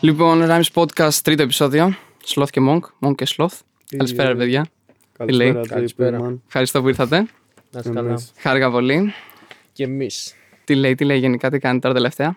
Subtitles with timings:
[0.00, 1.94] Λοιπόν, Rhymes Podcast, τρίτο επεισόδιο.
[2.34, 2.80] Sloth και Monk.
[3.08, 3.58] Monk και Sloth.
[3.96, 4.66] Καλησπέρα, παιδιά.
[5.18, 6.20] Καλησπέρα, λέει; JP, Καλησπέρα.
[6.28, 6.38] man.
[6.46, 7.16] Ευχαριστώ που ήρθατε.
[7.70, 8.08] Να είσαι καλά.
[8.08, 8.32] Εμείς.
[8.38, 9.12] Χάρηκα πολύ.
[9.72, 10.34] Και εμείς.
[10.64, 12.36] Τι λέει, τι λέει γενικά, τι κάνει τώρα τελευταία;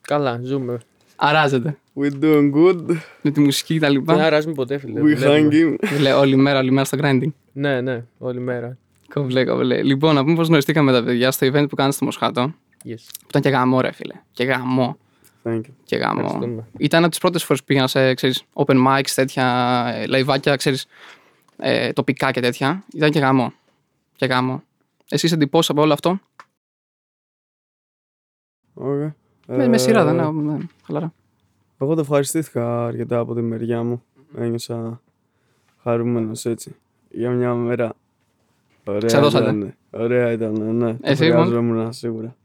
[0.00, 0.78] Καλά, ζούμε.
[1.16, 1.78] Αράζεται.
[2.00, 2.96] We doing good.
[3.22, 4.14] Με τη μουσική και τα Δεν λοιπά.
[4.24, 5.00] αράζουμε ποτέ, φίλε.
[5.00, 5.48] We δουλεύουμε.
[5.52, 5.98] hanging.
[6.00, 7.30] Λέει όλη μέρα, όλη μέρα στο grinding.
[7.52, 8.78] Ναι, ναι, όλη μέρα.
[9.14, 9.82] Κοβλέ, κοβλέ.
[9.82, 12.54] Λοιπόν, να πούμε πώς γνωριστήκαμε τα παιδιά στο event που κάνετε στο Μοσχάτο.
[12.84, 12.94] Yes.
[13.20, 14.14] Που ήταν και γαμώ, ρε φίλε.
[14.32, 14.98] Και γαμό.
[15.46, 15.70] Thank you.
[15.84, 16.20] Και γαμό.
[16.24, 16.66] Ευχαριστούμε.
[16.78, 19.44] Ήταν από τις πρώτες φορές που πήγα σε ξέρεις, open mics, τέτοια
[19.94, 20.86] ε, λαϊβάκια, ξέρεις,
[21.56, 22.84] ε, τοπικά και τέτοια.
[22.94, 23.52] Ήταν και γαμώ.
[24.16, 24.62] Και γαμό.
[25.08, 26.20] Εσύ εντυπώσεις από όλο αυτό;
[28.80, 29.12] Okay.
[29.46, 30.52] Με, με σειρά, δεν είναι.
[30.52, 31.12] ναι, Χαλαρά.
[31.78, 34.02] Εγώ το ευχαριστήθηκα αρκετά από τη μεριά μου.
[34.36, 35.00] Ένιωσα
[35.82, 36.76] χαρούμενος έτσι.
[37.10, 37.92] Για μια μέρα.
[38.84, 39.44] Ωραία Ξεδώσατε.
[39.44, 39.74] ήταν.
[39.90, 40.92] Ωραία ήταν, ναι.
[40.94, 42.36] Το Εσύ, Μον; χρειαζόμουν σίγουρα.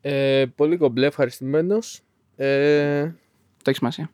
[0.00, 2.00] Ε, πολύ κομπλέ, ευχαριστημένος.
[2.44, 3.02] Ε,
[3.56, 4.10] Το έχεις σημασία.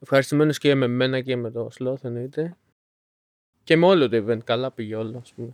[0.00, 2.56] ευχαριστημένος και με μένα και με το Sloth εννοείται.
[3.64, 4.38] Και με όλο το event.
[4.44, 5.48] Καλά πήγε όλο, ας πούμε.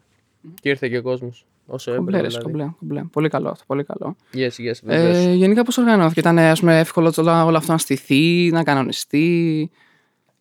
[0.61, 1.47] Και ήρθε και ο κόσμος.
[1.67, 2.23] Όσο Κομπλέ, έπρεπε.
[2.23, 2.45] ρε, Δηλαδή.
[2.45, 3.03] κομπλέ, κομπλέ.
[3.13, 3.65] Πολύ καλό αυτό.
[3.67, 4.17] Πολύ καλό.
[4.35, 5.17] Yes, yes, βεβαίως.
[5.27, 6.21] Ε, γενικά, πώς οργανώθηκε.
[6.21, 9.71] Ήταν ας πούμε, εύκολο το- όλο αυτό να στηθεί, να κανονιστεί;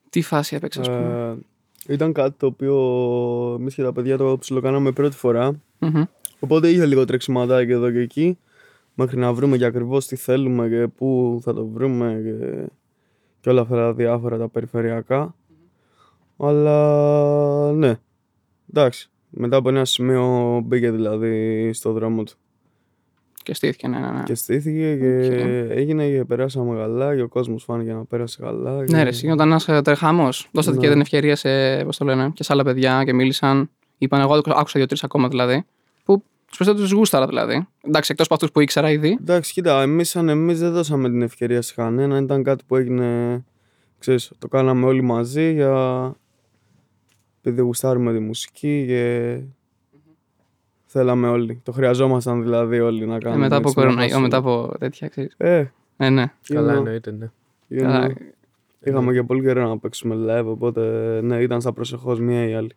[0.09, 1.37] Τι φάση έπαιξε, ας πούμε;
[1.87, 2.75] Ε, ήταν κάτι το οποίο
[3.59, 5.61] εμείς και τα παιδιά το ψιλοκάναμε πρώτη φορά.
[5.79, 6.03] Μμμ.
[6.39, 8.37] Οπότε είχε λίγο τρεξιματάκι εδώ και εκεί.
[8.95, 12.65] Μέχρι να βρούμε και ακριβώς τι θέλουμε και πού θα το βρούμε και,
[13.39, 15.35] και όλα αυτά τα διάφορα τα περιφερειακά.
[16.37, 17.95] Αλλά ναι.
[18.73, 19.09] Εντάξει.
[19.29, 22.33] Μετά από ένα σημείο μπήκε δηλαδή στο δρόμο του.
[23.43, 24.11] Και στήθηκε, ναι, ναι.
[24.11, 24.23] ναι.
[24.23, 25.71] Και στήθηκε και Οκ.
[25.77, 28.85] έγινε και περάσαμε καλά και ο κόσμος φάνηκε να πέρασε καλά.
[28.85, 30.81] και- Ναι, ρε, εσύ, όταν ένας τρεχάμος, δώσατε Ναι.
[30.81, 33.69] και την ευκαιρία σε, πώς το λένε, και σε άλλα παιδιά και μίλησαν.
[33.97, 35.65] Είπαν, εγώ άκουσα δύο-τρεις ακόμα δηλαδή.
[36.03, 37.67] Που τους περισσότερου γούσταρα δηλαδή.
[37.81, 39.17] Εντάξει, εκτός από αυτούς που ήξερα ήδη.
[39.21, 42.17] Εντάξει, κοίτα, εμείς σαν εμείς δεν δώσαμε την ευκαιρία σε κανένα.
[42.17, 43.43] Ήταν κάτι που έγινε.
[43.99, 46.13] Ξέρεις, το κάναμε όλοι μαζί για.
[47.39, 49.39] επειδή γουστάρουμε τη μουσική και.
[50.85, 51.59] Θέλαμε όλοι.
[51.63, 53.41] Το χρειαζόμασταν δηλαδή όλοι να Ε, κάνουμε.
[53.41, 54.21] μετά από έτσι, να κορονοϊό, χάσουμε.
[54.27, 55.33] μετά από τέτοια, ξέρεις.
[55.37, 55.65] Ε,
[55.97, 56.31] Ε, ναι.
[56.47, 57.29] Καλά you know, εννοείται, ναι.
[57.69, 58.07] you Καλά.
[58.07, 58.13] know.
[58.83, 60.81] Είχαμε και πολύ καιρό να παίξουμε live, οπότε
[61.23, 62.71] ναι, ήταν στα προσεχώς μία ή άλλη.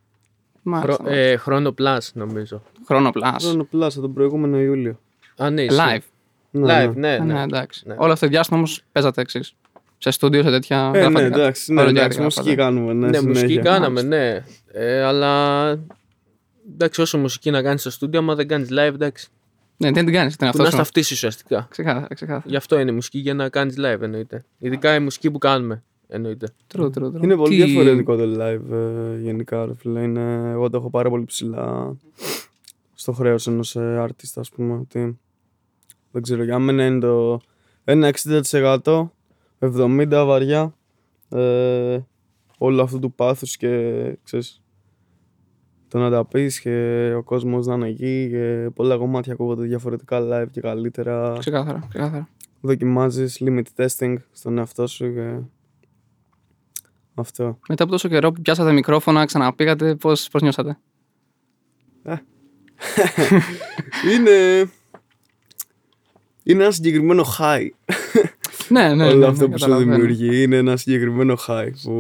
[0.67, 0.95] Μάλιστα.
[1.05, 2.63] Χρο- ε, χρόνο plus, νομίζω.
[2.87, 3.37] Χρόνο plus.
[3.43, 4.99] Χρόνο πλάσα τον προηγούμενο Ιούλιο.
[5.37, 5.79] Α, ναι, ισχύει.
[5.81, 6.03] Live.
[6.51, 7.01] Ναι, Live, ναι.
[7.09, 7.33] ναι, Ε, ναι.
[7.35, 7.83] ναι, εντάξει.
[7.87, 7.95] Ναι.
[7.99, 9.55] Όλο αυτό το διάστημα όμως παίζατε εξής.
[9.99, 10.79] Σε στούντιο, σε τέτοια.
[10.79, 11.41] Ε, ναι, γράφατε κάτι.
[11.41, 12.77] εντάξει, ναι, Όλο εντάξει, διάρκεια μουσική γράφατε.
[12.79, 12.93] κάνουμε.
[12.93, 13.63] Ναι, Ναι, μουσική συνέχεια.
[13.63, 14.45] κάναμε, ναι.
[14.73, 15.69] Ε, αλλά
[16.73, 19.29] εντάξει, όσο μουσική να κάνεις στο στούντιο, άμα δεν κάνεις live, εντάξει.
[19.77, 20.35] Ναι, δεν την κάνεις.
[20.35, 20.77] Ήταν Που να αυτό.
[20.77, 21.67] σταυτίσει ουσιαστικά.
[21.71, 22.45] Ξεκάθαρα, ξεκάθαρα.
[22.47, 24.45] Γι' αυτό είναι η μουσική για να κάνεις live, εννοείται.
[24.59, 26.49] Ειδικά η μουσική που κάνουμε, εννοείται.
[26.75, 27.23] True, true, true.
[27.23, 29.67] Είναι πολύ Τι- διαφορετικό το live ε, γενικά.
[29.67, 30.03] Ρε, φίλε.
[30.03, 31.97] Είναι, εγώ το έχω πάρα πολύ ψηλά
[32.95, 34.75] στο χρέος ενός artist, ας πούμε.
[34.75, 35.19] Ότι,
[36.11, 37.41] δεν ξέρω, για μένα είναι το
[37.85, 38.81] ένα 60%
[39.61, 40.75] 70% βαριά
[41.29, 41.99] ε,
[42.59, 43.93] όλο αυτού του πάθους και
[44.25, 44.63] ξέρεις
[45.89, 50.21] το να τα πεις και ο κόσμος να είναι εκεί και πολλά κομμάτια ακούγονται διαφορετικά
[50.23, 52.29] live και καλύτερα Ξεκάθαρα, ξεκάθαρα.
[52.61, 55.37] δοκιμάζεις limit testing στον εαυτό σου και
[57.15, 60.79] αυτό Μετά από τόσο καιρό που πιάσατε μικρόφωνα, ξαναπήγατε, πώς πώς νιώσατε;
[64.15, 64.69] είναι
[66.43, 67.69] είναι ένα συγκεκριμένο high
[68.69, 69.05] ναι, ναι.
[69.05, 69.95] όλο ναι, αυτό ναι, που σου καταλαβαίνω.
[69.95, 71.93] δημιουργεί είναι ένα συγκεκριμένο high που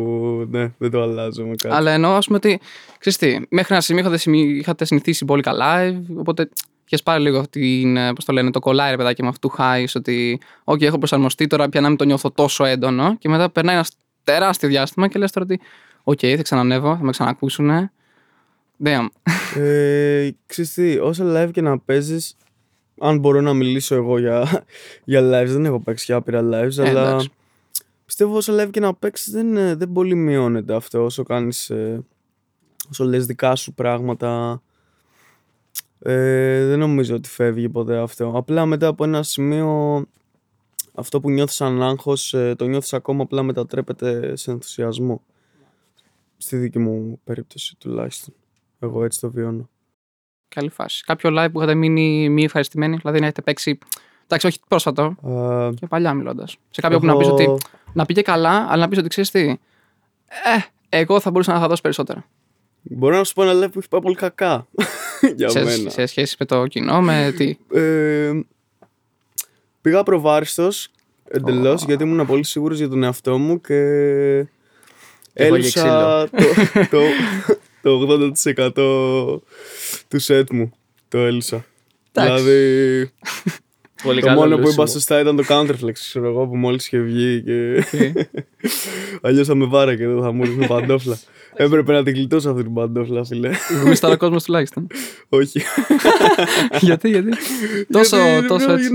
[0.50, 2.60] ναι, δεν το αλλάζω με κάτι Αλλά εννοώ, ας πούμε, ότι
[2.98, 6.48] ξέρεις τι, μέχρι ένα σημείο είχατε, σημει- είχατε συνηθίσει πολύ καλά live, οπότε
[6.86, 9.54] είχες πάρει λίγο την, ε, πώς το λένε, το κολλάι ρε παιδάκι με αυτού του
[9.58, 13.50] high, ότι, OK, έχω προσαρμοστεί τώρα πια να μην το νιώθω τόσο έντονο, και μετά
[13.50, 13.90] περνάει ένας
[14.24, 15.60] τεράστιο διάστημα και λες τώρα ότι,
[16.04, 17.90] OK, θα ξανανεύω, θα με ξανακούσουν.
[18.84, 19.06] Damn.
[19.56, 22.36] Ε, ξέρεις τι, όσο live και να παίζεις
[23.00, 24.64] αν μπορώ να μιλήσω εγώ για,
[25.04, 27.30] για lives, δεν έχω παίξει για άπειρα lives, Ε, αλλά εντάξει.
[28.06, 32.04] πιστεύω όσο live και να παίξεις δεν, ε, δεν πολύ μειώνεται αυτό όσο κάνεις, ε,
[32.90, 34.62] όσο λες δικά σου πράγματα.
[35.98, 38.32] Ε, δεν νομίζω ότι φεύγει ποτέ αυτό.
[38.36, 40.04] Απλά μετά από ένα σημείο
[40.94, 45.22] αυτό που νιώθεις σαν άγχος, ε, το νιώθεις ακόμα απλά μετατρέπεται σε ενθουσιασμό.
[46.36, 48.34] Στη δική μου περίπτωση τουλάχιστον.
[48.78, 49.68] Εγώ έτσι το βιώνω.
[50.48, 51.04] Καλή φάση.
[51.04, 53.78] Κάποιο live που είχατε μείνει μη ευχαριστημένοι, δηλαδή να έχετε παίξει.
[54.24, 56.56] Εντάξει, όχι πρόσφατο, Α, και παλιά μιλώντας.
[56.70, 57.64] Σε κάποιο που να πεις έχω- ότι.
[57.92, 59.40] Να πήγε καλά, αλλά να πεις ότι ξέρεις τι.
[59.40, 59.56] Ε,
[60.88, 62.24] εγώ θα μπορούσα να θα δώσω περισσότερα.
[62.82, 64.66] Μπορώ να σου πω ένα live που έχει πάει πολύ κακά
[65.36, 65.90] για σε, μένα.
[65.90, 67.56] σε σχέση με το κοινό, με τι.
[67.72, 68.40] Ε,
[69.84, 70.88] πήγα προβάριστος
[71.28, 71.84] εντελώς Ω.
[71.86, 74.46] γιατί ήμουν πολύ σίγουρος για τον εαυτό μου και εγώ
[75.32, 76.28] για έλυσα
[76.90, 77.00] το,
[77.82, 78.30] το, το
[78.74, 79.40] 80%
[80.08, 80.72] του σετ μου.
[81.08, 81.64] Το έλυσα.
[82.12, 82.42] Εντάξει.
[82.42, 83.10] δηλαδή
[84.02, 84.82] Πολύ Το καλό μόνο που λούσιμο.
[84.82, 87.84] είπα σωστά ήταν το counterflex, ξέρω εγώ, που μόλις είχε βγει και.
[89.22, 91.18] Αλλιώς θα με βάρα και εδώ θα μου ρίχνει παντόφλα.
[91.56, 93.50] Έπρεπε να την κλειτώσω αυτή την παντόφλα, φίλε.
[93.84, 94.86] Γουστάρα κόσμο τουλάχιστον.
[95.28, 95.62] Όχι.
[96.80, 97.28] γιατί, γιατί;
[97.90, 98.90] τόσο, ρε, τόσο bro, έτσι.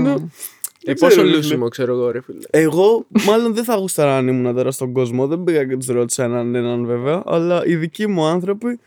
[0.84, 0.86] You know.
[0.86, 0.92] ναι.
[0.92, 2.38] Ε, Δεν πόσο ξέρω, ρε, λούσιμο, ξέρω εγώ, ρε φίλε.
[2.50, 5.26] Εγώ μάλλον δεν θα γούσταρα αν ήμουν τώρα στον κόσμο.
[5.26, 7.22] Δεν πήγα και τους ρώτησα έναν έναν βέβαια.
[7.26, 8.80] Αλλά οι δικοί μου άνθρωποι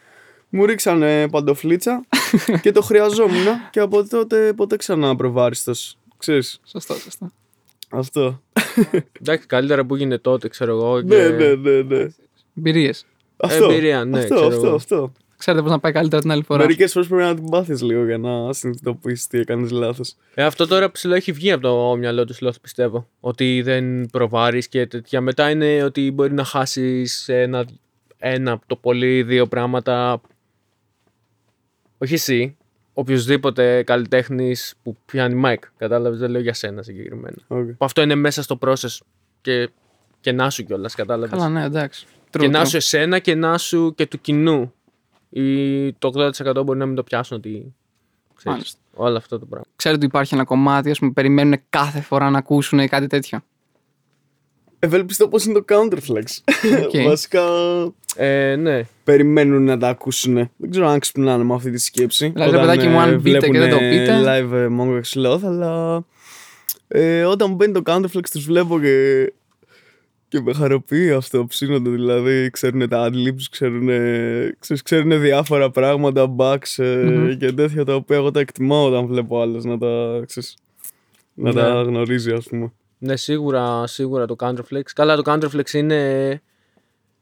[0.50, 2.06] μου ρίξανε παντοφλίτσα
[2.62, 5.98] και το χρειαζόμουν και από τότε ποτέ ξανά προβάριστος.
[6.18, 7.32] Ξέρεις, Σωστό, σωστό.
[7.90, 8.42] αυτό.
[9.22, 11.02] Εντάξει, καλύτερα που έγινε τότε, ξέρω εγώ.
[11.02, 11.16] Και...
[11.16, 12.08] Ναι, ναι, ναι, ναι.
[12.58, 13.06] Εμπειρίες.
[13.38, 14.76] Αυτό, Εμπειρία, ναι, αυτό, ξέρω αυτό, εγώ.
[14.76, 15.12] αυτό.
[15.44, 16.60] Ξέρετε πώς να πάει καλύτερα την άλλη φορά.
[16.60, 20.16] Μερικές φορές πρέπει να την πάθεις λίγο για να συνειδητοποιήσεις τι έκανες λάθος.
[20.34, 23.08] Ε, αυτό τώρα ψηλό έχει βγει από το μυαλό του Σλόθ, πιστεύω.
[23.20, 25.22] Ότι δεν προβάρεις και τέτοια.
[25.22, 27.66] Μετά είναι ότι μπορεί να χάσεις ένα,
[28.18, 30.22] ένα από το πολύ δύο πράγματα.
[31.98, 32.58] Όχι εσύ.
[32.94, 35.58] Οποιοδήποτε καλλιτέχνης που πιάνει mic.
[35.78, 37.38] Κατάλαβες, δεν λέω για σένα συγκεκριμένα.
[37.48, 37.76] Okay.
[37.78, 38.98] Που αυτό είναι μέσα στο process
[39.42, 39.70] και,
[40.20, 41.30] και να σου κιόλας, κατάλαβες.
[41.30, 42.06] Καλά, ναι, εντάξει.
[42.30, 42.68] Και True, να true.
[42.68, 44.74] σου εσένα και να σου και του κοινού.
[45.36, 46.12] Ή το
[46.58, 47.74] 80% μπορεί να μην το πιάσουν ότι.
[48.36, 48.80] ξέρεις, Μάλιστα.
[48.96, 49.66] όλο αυτό το πράγμα.
[49.76, 53.40] Ξέρετε ότι υπάρχει ένα κομμάτι ας πούμε, που περιμένουν κάθε φορά να ακούσουν κάτι τέτοιο.
[54.80, 56.24] Ευελπιστώ πως είναι το counterflex.
[56.86, 57.02] OK.
[57.08, 57.42] Βασικά
[58.16, 58.82] Ε, ναι.
[59.04, 60.34] περιμένουν να τα ακούσουν.
[60.58, 62.28] Δεν ξέρω αν ξυπνάνε με αυτή τη σκέψη.
[62.30, 64.22] Δηλαδή, ρε παιδάκι μου, αν μπείτε και δεν το βλέπουνε πείτε.
[64.26, 66.04] live ε, Mongo X Sloth, αλλά
[66.88, 69.34] ε, όταν μου μπαίνει το counterflex τους βλέπω και,
[70.34, 71.46] και με χαροποιεί αυτό.
[71.46, 73.88] Ψήνονται δηλαδή, ξέρουν τα adlibs, ξέρουν,
[74.60, 77.38] ξέρεις, ξέρουν διάφορα πράγματα, bugs ε, Μμμ.
[77.38, 80.58] και τέτοια τα οποία εγώ τα εκτιμάω όταν βλέπω άλλους να τα, ξέρεις,
[81.34, 81.62] να Ναι.
[81.62, 82.72] τα γνωρίζει ας πούμε.
[82.98, 84.82] Ναι, σίγουρα, σίγουρα το Counterflex.
[84.96, 86.42] Καλά, το Counterflex είναι,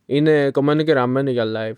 [0.05, 1.77] είναι κομμένο και ραμμένο για live.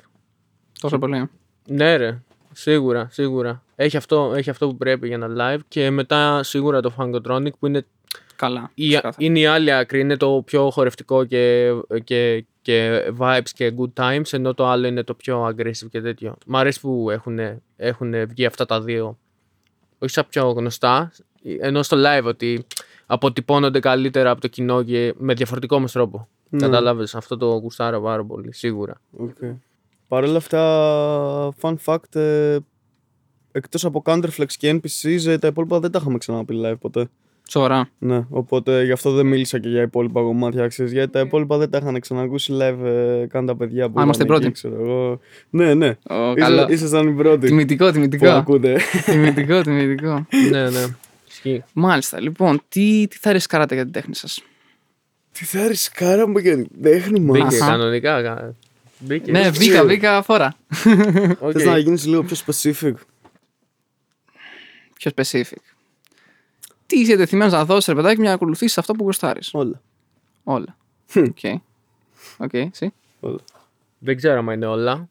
[0.80, 1.30] Τόσο πολύ.
[1.68, 2.22] Ναι, ρε.
[2.52, 3.64] Σίγουρα, σίγουρα.
[3.76, 7.68] Έχει αυτό, έχει αυτό που πρέπει για ένα live και μετά σίγουρα το Funkotronic που
[7.68, 7.86] είναι
[8.44, 8.72] Καλά.
[8.74, 9.16] η, ξεκάθαρα.
[9.18, 10.00] είναι η άλλη άκρη.
[10.00, 11.72] Είναι το πιο χορευτικό και,
[12.04, 16.36] και, και vibes και good times ενώ το άλλο είναι το πιο aggressive και τέτοιο.
[16.46, 17.40] Μ' αρέσει που έχουν,
[17.76, 19.18] έχουν βγει αυτά τα δύο.
[20.00, 21.12] Όχι σαν πιο γνωστά,
[21.60, 22.66] ενώ στο live ότι
[23.06, 26.28] αποτυπώνονται καλύτερα από το κοινό και με διαφορετικό όμως τρόπο.
[26.50, 26.60] Ναι.
[26.60, 29.02] Κατάλαβες, αυτό το γουστάρω πάρα πολύ, σίγουρα.
[29.20, 29.56] Okay.
[30.08, 32.58] Παρ' όλα αυτά, fun fact, ε,
[33.52, 37.10] εκτός από Counterflex και NPCs, ε, τα υπόλοιπα δεν τα είχαμε ξαναπεί live ποτέ.
[37.50, 37.90] Σοβαρά.
[37.98, 41.70] Ναι, οπότε γι' αυτό δεν μίλησα και για υπόλοιπα κομμάτια, ξέρεις, γιατί τα υπόλοιπα δεν
[41.70, 44.76] τα είχαν ξανακούσει live ε, καν τα παιδιά που Α, είμαστε ήταν οι εκεί, ξέρω
[44.80, 45.20] εγώ.
[45.50, 45.88] Ναι, ναι.
[46.10, 46.68] Ω, Ίσα- καλό.
[46.70, 48.30] Ήσασταν οι πρώτοι Τιμητικό, που τιμητικό.
[48.30, 48.78] ακούτε.
[49.06, 50.28] τιμητικό, τιμητικό.
[50.52, 50.86] ναι, ναι.
[51.28, 51.64] Ισχύει.
[51.74, 52.22] Μάλιστα.
[52.22, 54.44] Λοιπόν, τι, τι θα ρισκάρατε για την τέχνη σας;
[55.32, 57.68] Τι θα ρισκάραμε για την τέχνη μας; Μπήκε Αχα.
[57.72, 58.22] κανονικά.
[58.22, 58.56] κα-
[59.00, 59.32] Μπήκε.
[59.32, 60.54] Ναι, μπήκα, μπήκα φορά.
[61.40, 61.52] Οκ.
[61.52, 62.94] Θες να γίνεις λίγο πιο specific;
[64.98, 65.62] Πιο specific.
[66.86, 69.54] Τι είσαι διατεθειμένος να δώσεις, ρε παιδάκι, για να ακολουθήσεις αυτό που γουστάρεις.
[69.54, 69.82] Όλα.
[70.44, 70.78] Όλα.
[71.14, 71.28] Hm.
[71.30, 71.62] OK.
[72.38, 72.94] OK, εσύ.
[73.20, 73.40] Όλα.
[74.00, 75.10] Δεν ξέρω αν είναι όλα.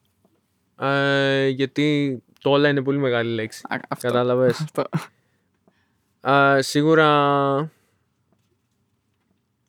[0.78, 3.62] Ε, γιατί το όλα είναι πολύ μεγάλη λέξη.
[3.68, 4.06] Α, Αυτό.
[4.06, 4.60] Κατάλαβες.
[4.64, 4.84] Αυτό.
[6.20, 7.06] Ε, σίγουρα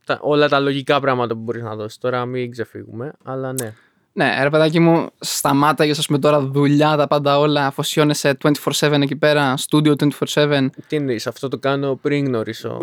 [0.05, 1.97] τα, όλα τα λογικά πράγματα που μπορείς να δώσεις.
[1.97, 3.73] Τώρα μην ξεφύγουμε, αλλά ναι.
[4.15, 7.65] Ναι, ρε παιδάκι μου, σταμάτα για πούμε τώρα δουλειά, τα πάντα όλα.
[7.65, 8.37] Αφοσιώνεσαι
[8.79, 9.95] 24-7 εκεί πέρα, στούντιο
[10.33, 10.65] 24-7.
[10.87, 12.77] Τι εννοείς, αυτό το κάνω πριν γνωρίσω,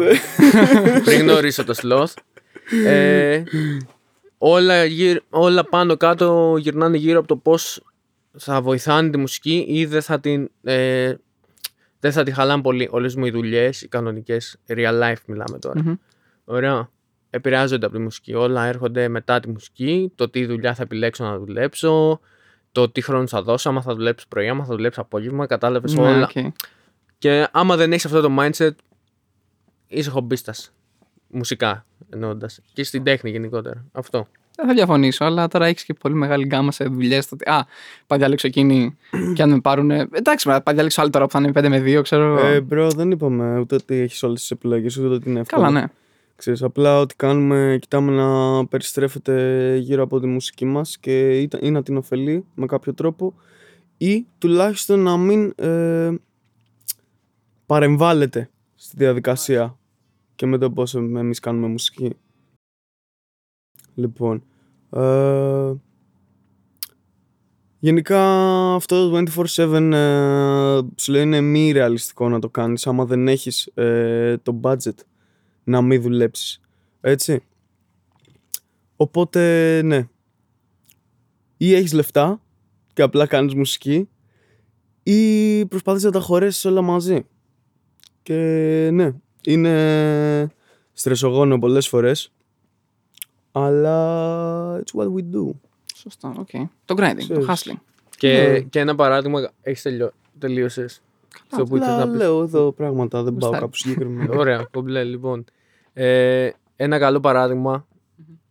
[1.05, 2.13] πριν γνωρίσω το sloth.
[2.87, 3.43] Ε,
[4.39, 7.83] όλα, γύρ- όλα πάνω κάτω γυρνάνε γύρω από το πώς
[8.39, 11.15] θα βοηθάνε τη μουσική ή δεν θα την, ε,
[12.01, 15.83] δεν θα τη χαλάνε πολύ όλες μου οι δουλειές, οι κανονικές, real life μιλάμε τώρα.
[15.85, 15.95] Μμμ.
[16.45, 16.91] Ωραία.
[17.31, 18.35] Επηρεάζονται από τη μουσική.
[18.35, 20.13] Όλα έρχονται μετά τη μουσική.
[20.15, 22.21] Το τι δουλειά θα επιλέξω να δουλέψω.
[22.73, 23.69] Το τι χρόνο θα δώσω.
[23.69, 25.47] Άμα θα δουλέψω πρωί, άμα θα δουλέψω απόγευμα.
[25.47, 26.31] Κατάλαβες Ναι, όλα.
[26.37, 26.53] οκ.
[27.19, 28.71] Και άμα δεν έχεις αυτό το mindset,
[29.89, 30.73] είσαι χομπίστας.
[31.29, 32.61] Μουσικά εννοώντας.
[32.73, 33.85] Και στην τέχνη γενικότερα.
[33.93, 34.27] Αυτό.
[34.57, 37.29] Δεν θα διαφωνήσω, αλλά τώρα έχεις και πολύ μεγάλη γκάμα σε δουλειές.
[37.45, 37.61] Α,
[38.07, 38.97] πάει διάλεξω εκείνη
[39.35, 39.91] και αν με πάρουν.
[39.91, 42.47] Εντάξει, μα πάει διάλεξω άλλη τώρα που θα είναι 5 με 2, ξέρω εγώ.
[42.47, 45.63] Ε, bro, δεν είπαμε ούτε ότι έχεις όλες τις επιλογές, ούτε ότι είναι εύκολο.
[45.63, 45.87] Καλά, ναι.
[46.41, 51.71] Ξέρεις, απλά ό,τι κάνουμε, κοιτάμε να περιστρέφεται γύρω από τη μουσική μας και ή, ή
[51.71, 53.35] να την ωφελεί με κάποιο τρόπο
[53.99, 56.15] ή τουλάχιστον να μην ε,
[57.67, 59.79] παρεμβάλλεται στη διαδικασία
[60.35, 62.17] και με το πώς εμείς κάνουμε μουσική.
[63.95, 64.43] Λοιπόν,
[64.91, 65.73] ε,
[67.79, 68.23] γενικά
[68.75, 69.23] αυτό το
[69.57, 74.61] 24-7 ε, σου λέει είναι μη ρεαλιστικό να το κάνεις άμα δεν έχεις ε, το
[74.63, 74.95] budget
[75.65, 76.61] να μην δουλέψεις.
[77.01, 77.43] Έτσι.
[78.97, 80.09] Οπότε, ναι.
[81.57, 82.41] Ή έχεις λεφτά
[82.93, 84.09] και απλά κάνεις μουσική
[85.03, 87.27] ή προσπαθείς να τα χωρέσεις όλα μαζί.
[88.23, 88.35] Και
[88.93, 89.13] ναι,
[89.43, 90.51] Είναι
[90.93, 92.33] στρεσογόνο πολλές φορές.
[93.53, 95.51] Αλλά it's what we do.
[95.95, 96.49] Σωστό, οκ.
[96.85, 97.47] Το grinding, το Ξέρεις.
[97.49, 97.79] hustling.
[98.17, 98.61] Και, Ναι.
[98.61, 101.03] και ένα παράδειγμα, έχεις τελειώ, τελείωσες.
[101.51, 102.21] Αυτό που ήθελες Απλά να πεις.
[102.21, 103.59] λέω εδώ πράγματα, δεν πάω Γουστάρει.
[103.65, 104.35] κάπου συγκεκριμένα.
[104.41, 105.45] Ωραία, κομπλέ, λοιπόν.
[105.93, 107.87] Ε, ένα καλό παράδειγμα,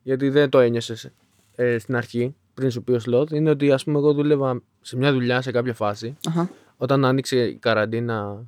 [0.03, 1.09] γιατί δεν το ένιωσες
[1.55, 4.97] ε, στην αρχή, πριν σου πει ο Σλότ, είναι ότι ας πούμε εγώ δούλευα σε
[4.97, 6.49] μια δουλειά σε κάποια φάση, Αχα.
[6.77, 8.45] όταν άνοιξε η καραντίνα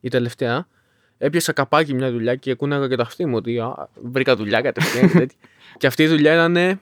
[0.00, 0.66] η τελευταία,
[1.18, 5.06] έπιασα καπάκι μια δουλειά και ακούναγα και το αυτί μου ότι α, βρήκα δουλειά κατευθείαν
[5.10, 5.38] και τέτοια.
[5.78, 6.80] και αυτή η δουλειά ήταν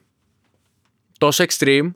[1.19, 1.91] τόσο extreme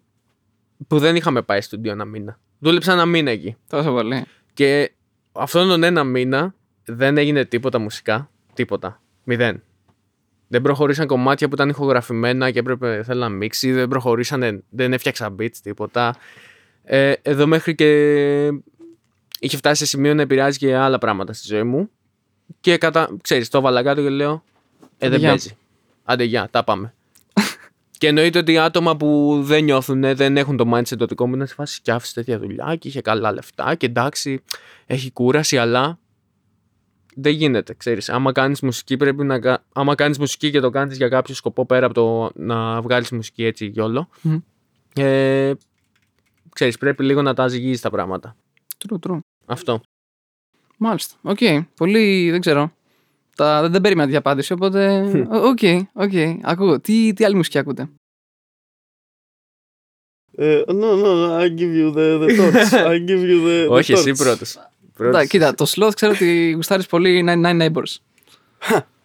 [0.87, 2.39] που δεν είχαμε πάει στο ένα μήνα.
[2.59, 3.57] Δούλεψα ένα μήνα εκεί.
[3.69, 4.25] Τόσο πολύ.
[4.57, 4.93] Και
[5.33, 8.31] αυτόν τον ένα μήνα δεν έγινε τίποτα μουσικά.
[8.55, 9.01] Τίποτα.
[9.25, 9.63] Μηδέν.
[10.49, 13.73] Δεν προχωρήσαν κομμάτια που ήταν ηχογραφημένα και έπρεπε θέλω να μίξει.
[13.73, 16.17] Δεν προχωρήσαν, δεν έφτιαξα beats, τίποτα.
[16.85, 17.91] Ε, εδώ μέχρι και
[19.39, 21.91] είχε φτάσει σε σημείο να επηρεάζει και άλλα πράγματα στη ζωή μου.
[22.61, 24.45] Και κατά, ξέρεις, το έβαλα κάτω και λέω,
[24.99, 25.29] ε, δεν Γεια.
[25.29, 25.57] παίζει.
[26.05, 26.95] Άντε, γεια, τα πάμε.
[27.99, 31.47] Και εννοείται ότι άτομα που δεν νιώθουν, δεν έχουν το mindset το δικό μου, είναι
[31.47, 34.43] σε φάση και άφησε τέτοια δουλειά και είχε καλά λεφτά και εντάξει,
[34.87, 35.99] έχει κούραση, αλλά
[37.15, 38.09] δεν γίνεται, ξέρεις.
[38.09, 39.41] Άμα κάνεις μουσική πρέπει να...
[39.41, 43.11] κα- Άμα κάνεις μουσική και το κάνεις για κάποιο σκοπό πέρα από το να βγάλεις
[43.11, 44.39] μουσική έτσι yolo, Μμμ.
[44.95, 45.53] ε,
[46.53, 48.37] ξέρεις, πρέπει λίγο να τα ζυγίζεις τα πράγματα.
[48.89, 49.19] True, true.
[49.47, 49.81] Αυτό.
[50.79, 51.15] Μάλιστα.
[51.23, 51.39] Οκ.
[51.77, 52.73] Πολύ, δεν ξέρω.
[53.37, 55.01] Τα, δεν, δεν περίμενα την απάντηση, οπότε.
[55.31, 55.59] Οκ,
[55.93, 56.13] οκ.
[56.43, 56.81] Ακούω.
[56.81, 57.89] Τι, τι άλλη μουσική ακούτε;
[60.37, 60.73] Ε, no,
[61.05, 62.73] no, I give you the, the torch.
[62.93, 64.17] I give you the, the Όχι, εσύ torch.
[64.17, 64.57] πρώτος.
[64.97, 67.95] Κοίτα, κοίτα, το sloth ξέρω ότι γουστάρεις πολύ 99 Neighbors.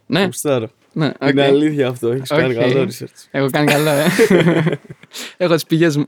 [0.06, 0.70] ναι, Γουστάρω.
[0.94, 1.12] ναι.
[1.20, 1.30] οκ.
[1.30, 2.60] Είναι αλήθεια αυτό, έχεις κάνει Οκ.
[2.62, 3.28] καλό research.
[3.32, 4.08] Έχω κάνει καλά, ε.
[5.38, 6.06] Έχω τις πηγές μου.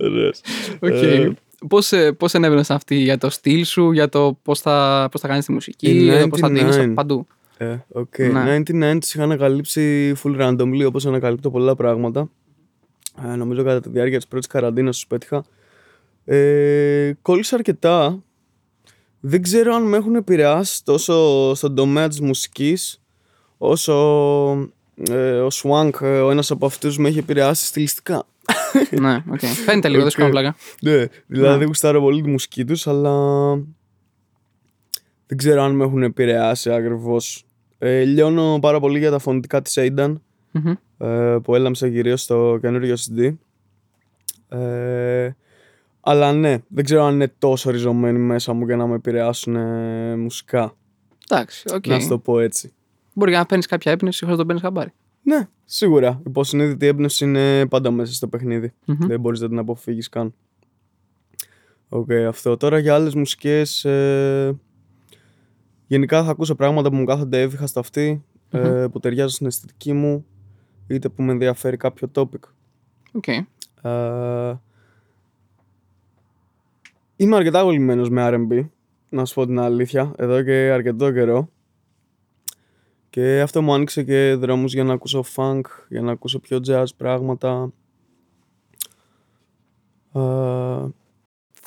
[0.00, 0.40] Ωραίος.
[0.80, 0.90] Οκ.
[0.90, 1.30] Ε,
[1.68, 5.28] Πώς, ε, πώς ενέβαινες αυτή για το στυλ σου, για το πώς θα, πώς θα
[5.28, 6.92] κάνεις τη μουσική, Η για το πώς θα δίνεις 99.
[6.94, 7.26] παντού;
[7.58, 8.18] Ε, οκ.
[8.18, 8.56] Ναι.
[8.56, 12.30] 99 τις είχα ανακαλύψει full randomly όπως ανακαλύπτω πολλά πράγματα.
[13.24, 15.44] Ε, νομίζω κατά τη διάρκεια της πρώτης καραντίνας τους πέτυχα.
[16.24, 18.22] Ε, κόλλησα αρκετά.
[19.20, 23.00] Δεν ξέρω αν με έχουν επηρεάσει τόσο στον τομέα της μουσικής
[23.58, 23.94] όσο
[25.10, 28.26] ε, ο Swank, ε, ο ένας από αυτούς, με έχει επηρεάσει στιλιστικά.
[29.00, 29.38] ναι, οκ.
[29.40, 30.28] Φαίνεται λίγο, δεν σου Οκ.
[30.28, 30.56] κάνω πλάκα.
[30.82, 31.64] Ναι, δηλαδή Ναι.
[31.64, 33.54] γουστάρω πολύ τη μουσική τους, αλλά
[35.26, 37.42] δεν ξέρω αν με έχουν επηρεάσει ακριβώς.
[37.78, 40.14] Ε, λιώνω πάρα πολύ για τα φωνητικά της Aidan,
[40.52, 40.72] Μμμ.
[40.98, 43.34] ε, που έλαμψε κυρίως στο καινούριο CD.
[44.58, 45.30] Ε,
[46.00, 50.16] αλλά ναι, δεν ξέρω αν είναι τόσο ριζωμένοι μέσα μου για να με επηρεάσουν ε,
[50.16, 50.76] μουσικά.
[51.28, 51.86] Εντάξει, οκ.
[51.86, 52.72] Να σου το πω έτσι.
[53.12, 54.92] Μπορεί να παίρνεις κάποια έμπνευση χωρίς να το παίρνεις χαμπάρι.
[55.22, 56.08] Ναι, σίγουρα.
[56.18, 58.72] Η υποσυνείδητη έμπνευση είναι πάντα μέσα στο παιχνίδι.
[58.84, 58.96] Μμμ.
[59.06, 60.34] Δεν μπορείς να την αποφύγεις καν.
[61.88, 62.56] Οκ, αυτό.
[62.56, 63.84] Τώρα για άλλες μουσικές...
[63.84, 64.56] Ε,
[65.88, 69.92] γενικά θα ακούσω πράγματα που μου κάθονται εύηχα στο αυτί, ε, που ταιριάζουν στην αισθητική
[69.92, 70.26] μου,
[70.86, 72.40] είτε που με ενδιαφέρει κάποιο topic.
[73.12, 73.28] Οκ.
[73.28, 74.58] Ε,
[77.16, 78.66] είμαι αρκετά κολλημένος με R&B,
[79.08, 81.48] να σου πω την αλήθεια, εδώ και αρκετό καιρό.
[83.10, 86.84] Και αυτό μου άνοιξε και δρόμους για να ακούσω funk, για να ακούσω πιο jazz
[86.96, 87.72] πράγματα.
[90.14, 90.20] Ε,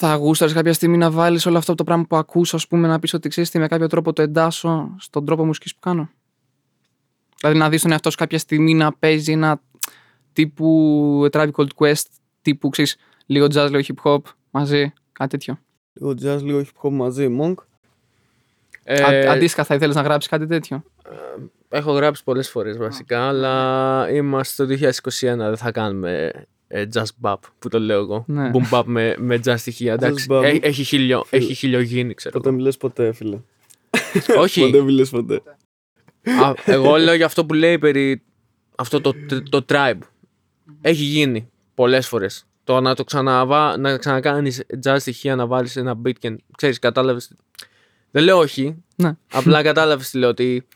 [0.03, 3.00] Θα γούσταρες κάποια στιγμή να βάλεις όλο αυτό το πράγμα που ακούς, ας πούμε, να
[3.00, 6.10] πεις ότι ξέρεις τι, με κάποιο τρόπο το εντάσσω στον τρόπο μουσικής που κάνω.
[7.39, 9.62] Δηλαδή να δεις τον εαυτό σου κάποια στιγμή να παίζει ένα
[10.34, 12.05] τύπου A Tribe Called Quest,
[12.41, 15.60] τύπου ξέρεις, λίγο jazz, λίγο hip hop μαζί, κάτι τέτοιο.
[15.93, 17.55] λίγο jazz, λίγο hip hop μαζί, Monk.
[18.84, 20.84] Ε, Α, αντίστοιχα, θα ήθελες να γράψεις κάτι τέτοιο;
[21.70, 26.31] Έχω γράψει πολλές φορές βασικά, αλλά είμαστε το 2021, δεν θα κάνουμε
[26.74, 28.24] ε, jazz bap που το λέω εγώ.
[28.28, 28.51] Ναι.
[28.54, 29.94] Boom bap με, με jazz στοιχεία.
[29.94, 30.25] εντάξει.
[30.30, 30.44] bap.
[30.44, 31.42] Έ- έχει, χιλιο, Φίλε.
[31.44, 32.58] έχει χιλιογίνη, ξέρω Ποτέ εγώ.
[32.58, 33.40] μιλες ποτέ, φίλε.
[34.38, 35.42] Όχι, Ποτέ μιλες ποτέ.
[36.44, 38.22] Α, εγώ λέω για αυτό που λέει περί
[38.78, 39.13] αυτό το,
[39.50, 40.00] το tribe.
[40.82, 42.46] Έχει γίνει πολλές φορές.
[42.63, 47.32] Το να το ξαναβά, να ξανακάνεις jazz στοιχεία, να βάλεις ένα beat και ξέρεις, κατάλαβες.
[48.12, 49.12] Δεν λέω όχι, Ναι.
[49.32, 50.68] απλά κατάλαβες τι λέω ότι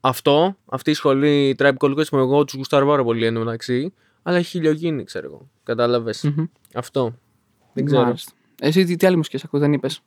[0.00, 3.38] αυτό, αυτή η σχολή Tribe Called Quest που εγώ τους γουστάρω πάρα πολύ εν τω
[3.40, 3.92] μεταξύ,
[4.28, 5.48] αλλά έχει χιλιογίνει, ξέρω εγώ.
[5.62, 6.22] Κατάλαβες.
[6.22, 6.44] Μμμ.
[6.74, 7.14] Αυτό.
[7.72, 8.02] Δεν ξέρω.
[8.02, 8.32] Μάλιστα.
[8.60, 10.00] Εσύ τι, τι άλλη μουσικές ακούς, δεν είπες;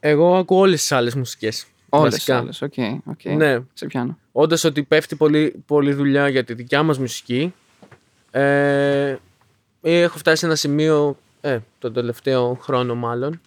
[0.00, 1.66] Εγώ ακούω όλες τις άλλες μουσικές.
[1.88, 2.40] Όλες βασικά.
[2.40, 2.72] όλες, οκ,
[3.04, 3.24] οκ.
[3.24, 4.18] Ναι, Σε πιάνω.
[4.32, 7.54] όντας ότι πέφτει πολύ, πολύ δουλειά για τη δικιά μας μουσική
[8.30, 9.16] ε,
[9.82, 13.40] έχω φτάσει σε ένα σημείο ε, τον τελευταίο χρόνο μάλλον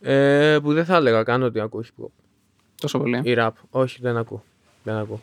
[0.00, 2.08] ε, που δεν θα έλεγα καν ότι ακούω hip hop
[2.80, 3.20] Τόσο πολύ.
[3.24, 4.44] ή rap όχι δεν ακούω,
[4.82, 5.20] δεν ακούω.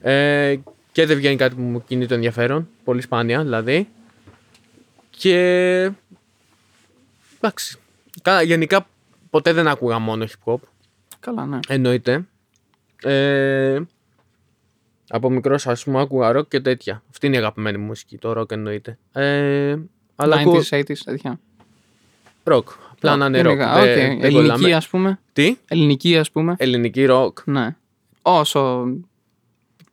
[0.00, 0.56] Ε,
[0.98, 3.88] και δεν βγαίνει κάτι που μου κινεί το ενδιαφέρον πολύ σπάνια δηλαδή
[5.10, 5.34] και
[7.40, 7.78] εντάξει
[8.22, 8.86] Κα- γενικά
[9.30, 10.58] ποτέ δεν άκουγα μόνο hip hop
[11.20, 11.58] Καλά, ναι.
[11.68, 12.24] εννοείται
[13.02, 13.80] Ε,
[15.08, 17.02] από μικρός, ας πούμε, άκουγα ροκ και τέτοια.
[17.10, 18.98] Αυτή είναι η αγαπημένη μου μουσική, το ροκ εννοείται.
[19.12, 19.76] Ε,
[20.16, 21.40] αλλά ακούω 90s, 80s, τέτοια.
[22.44, 22.68] ροκ.
[22.92, 23.56] Απλά να είναι ροκ.
[23.56, 23.94] Γενικά, Δεν- οκ.
[23.96, 24.74] δεν Ελληνική, κολλάμε.
[24.74, 25.18] ας πούμε.
[25.32, 26.54] Τι; Ελληνική, ας πούμε.
[26.58, 27.38] Ελληνική ροκ.
[27.44, 27.76] Ναι.
[28.22, 28.86] Όσο.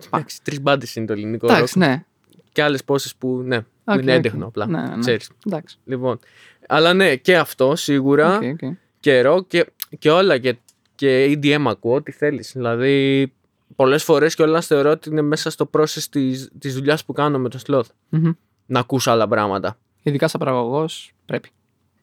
[0.05, 1.55] Εντάξει, τρεις μπάντες είναι το ελληνικό ροκ.
[1.55, 2.05] Εντάξει, ναι.
[2.51, 4.17] Και άλλες πόσες που ναι, που Οκ, είναι οκ.
[4.17, 4.65] έντεχνο απλά.
[4.67, 4.99] Ναι, ναι, ναι.
[4.99, 5.29] Ξέρεις.
[5.45, 5.77] Εντάξει.
[5.85, 6.19] Λοιπόν.
[6.67, 8.35] Αλλά ναι, και αυτό σίγουρα.
[8.35, 8.73] Οκ, οκ.
[8.99, 9.65] Και ροκ και,
[9.99, 10.37] και όλα.
[10.37, 10.55] Και,
[10.95, 12.51] και EDM ακούω, ό,τι θέλεις.
[12.53, 13.33] Δηλαδή,
[13.75, 17.49] πολλές φορές κιόλας θεωρώ ότι είναι μέσα στο process της της δουλειάς που κάνω με
[17.49, 17.89] το sloth.
[18.09, 18.31] Μμμ.
[18.65, 19.77] Να ακούς άλλα πράγματα.
[20.03, 21.49] Ειδικά σαν παραγωγός πρέπει.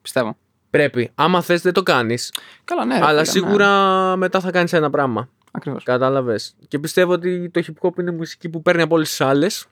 [0.03, 0.37] Πιστεύω.
[0.71, 1.11] Πρέπει.
[1.15, 2.33] Άμα θες, δεν το κάνεις.
[2.65, 2.99] Καλά, ναι.
[2.99, 3.47] ρε αλλά φίλε, ναι.
[3.47, 3.69] σίγουρα
[4.17, 5.29] μετά θα κάνεις ένα πράγμα.
[5.55, 5.85] Ακριβώς.
[5.85, 6.55] Κατάλαβες.
[6.69, 9.67] Και πιστεύω ότι το hip hop είναι μουσική που παίρνει από όλες τις άλλες.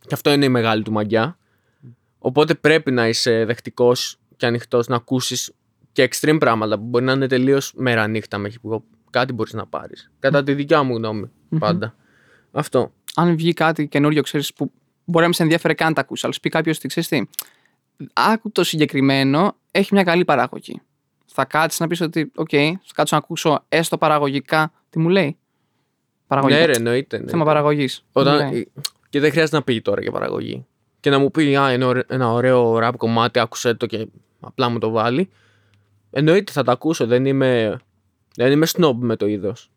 [0.00, 1.38] Και αυτό είναι η μεγάλη του μαγιά.
[2.18, 3.92] Οπότε πρέπει να είσαι δεκτικό
[4.36, 5.52] και ανοιχτός να ακούσεις
[5.92, 8.82] και extreme πράγματα που μπορεί να είναι τελείως μέρα νύχτα με hip hop.
[9.10, 10.10] Κάτι μπορείς να πάρεις.
[10.18, 11.30] Κατά τη δικιά μου γνώμη.
[11.58, 11.94] Πάντα.
[12.52, 12.92] Αυτό.
[13.14, 14.72] Αν βγει κάτι καινούριο, ξέρεις που
[15.04, 17.08] μπορεί να μην σε ενδιαφέρει καν να τα ακούσει, αλλά σου πει κάποιος ότι ξέρεις
[17.08, 17.22] τι,
[18.12, 20.80] άκου το συγκεκριμένο, έχει μια καλή παραγωγή.
[21.26, 25.36] Θα κάτσεις να πεις ότι, οκ, θα κάτσω να ακούσω έστω παραγωγικά τι μου λέει.
[26.26, 26.60] Παραγωγικά.
[26.60, 27.16] Ναι, ρε, εννοείται.
[27.16, 27.36] εννοείται.
[27.36, 28.04] Θέμα παραγωγής.
[28.12, 28.66] Όταν...
[29.08, 30.66] Και δεν χρειάζεται να πει τώρα για παραγωγή.
[31.00, 34.06] Και να μου πει, Α, είναι ωραίο- ένα ωραίο ραπ κομμάτι, άκουσε το και
[34.40, 35.30] απλά μου το βάλει.
[36.10, 37.06] Εννοείται θα το ακούσω.
[37.06, 37.78] Δεν είμαι,
[38.36, 39.70] δεν είμαι snob με το είδος.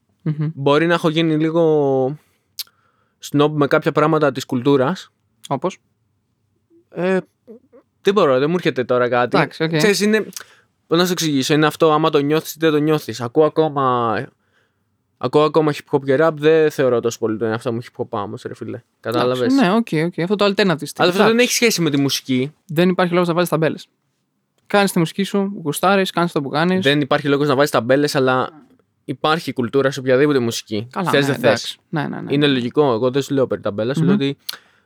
[0.53, 2.05] Μπορεί να έχω γίνει λίγο
[3.31, 5.11] snob με κάποια πράγματα της κουλτούρας.
[5.49, 5.77] Όπως;
[6.89, 7.17] Ε,
[8.01, 9.37] δεν μπορώ, δεν μου έρχεται τώρα κάτι.
[9.37, 9.75] Εντάξει, οκ.
[9.75, 10.25] Ξέρεις, είναι.
[10.87, 13.21] Πώς να σου εξηγήσω, είναι αυτό άμα το νιώθεις ή δεν το νιώθεις.
[13.21, 14.15] Ακούω ακόμα.
[15.17, 18.07] Ακούω ακόμα hip hop και rap, δεν θεωρώ τόσο πολύ τον εαυτό μου hip hop
[18.09, 18.81] όμως, ρε φίλε.
[18.99, 20.19] Κατάλαβες; Ναι, οκ, οκ.
[20.19, 20.57] Αυτό το alternative.
[20.65, 21.21] Αλλά αυτό Εντάξει.
[21.23, 22.53] δεν έχει σχέση με τη μουσική.
[22.65, 23.87] Δεν υπάρχει λόγος να βάλεις ταμπέλες.
[24.67, 26.83] Κάνεις τη μουσική σου, γουστάρεις, κάνεις το που κάνεις.
[26.83, 28.49] Δεν υπάρχει λόγος να βάζει ταμπέλες, αλλά
[29.05, 30.87] υπάρχει κουλτούρα σε οποιαδήποτε μουσική.
[30.91, 31.43] Καλά, Θες, ναι, δεν θες.
[31.49, 31.77] εντάξει.
[31.89, 32.33] Ναι, ναι, ναι.
[32.33, 32.91] Είναι λογικό.
[32.93, 33.97] Εγώ δεν σου λέω περί ταμπέλας.
[33.97, 34.37] Σου λέω ότι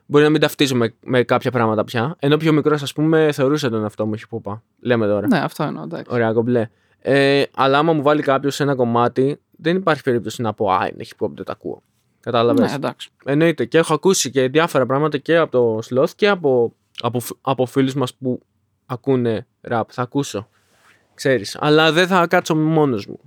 [0.06, 2.16] μπορεί να μην ταυτίζομαι με κάποια πράγματα πια.
[2.18, 4.58] Ενώ πιο μικρός, ας πούμε, θεωρούσα τον εαυτό μου hip hop.
[4.80, 5.26] Λέμε τώρα.
[5.26, 5.82] Ναι, αυτό εννοώ.
[5.82, 6.14] Εντάξει.
[6.14, 6.68] Ωραία, κομπλέ.
[7.02, 11.04] Ε, αλλά άμα μου βάλει κάποιος ένα κομμάτι, δεν υπάρχει περίπτωση να πω Α, είναι
[11.04, 11.82] hip hop, δεν το ακούω.
[12.20, 13.08] Κατάλαβες; Ναι, εντάξει.
[13.24, 13.64] Εννοείται.
[13.64, 17.66] Και έχω ακούσει και διάφορα πράγματα και από το Sloth και από, από, φ- από
[17.66, 18.40] φίλους μας που
[18.86, 19.82] ακούνε rap.
[19.88, 20.48] Θα ακούσω.
[21.14, 21.56] Ξέρεις.
[21.60, 23.20] Αλλά δεν θα κάτσω μόνος μου.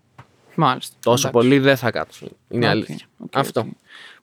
[0.58, 0.96] Μάλιστα.
[1.04, 1.48] Τόσο Εντάξει.
[1.48, 2.28] πολύ δεν θα κάτσω.
[2.50, 2.98] Είναι Οκ, αλήθεια.
[3.18, 3.60] οκ, Αυτό.
[3.60, 3.68] οκ.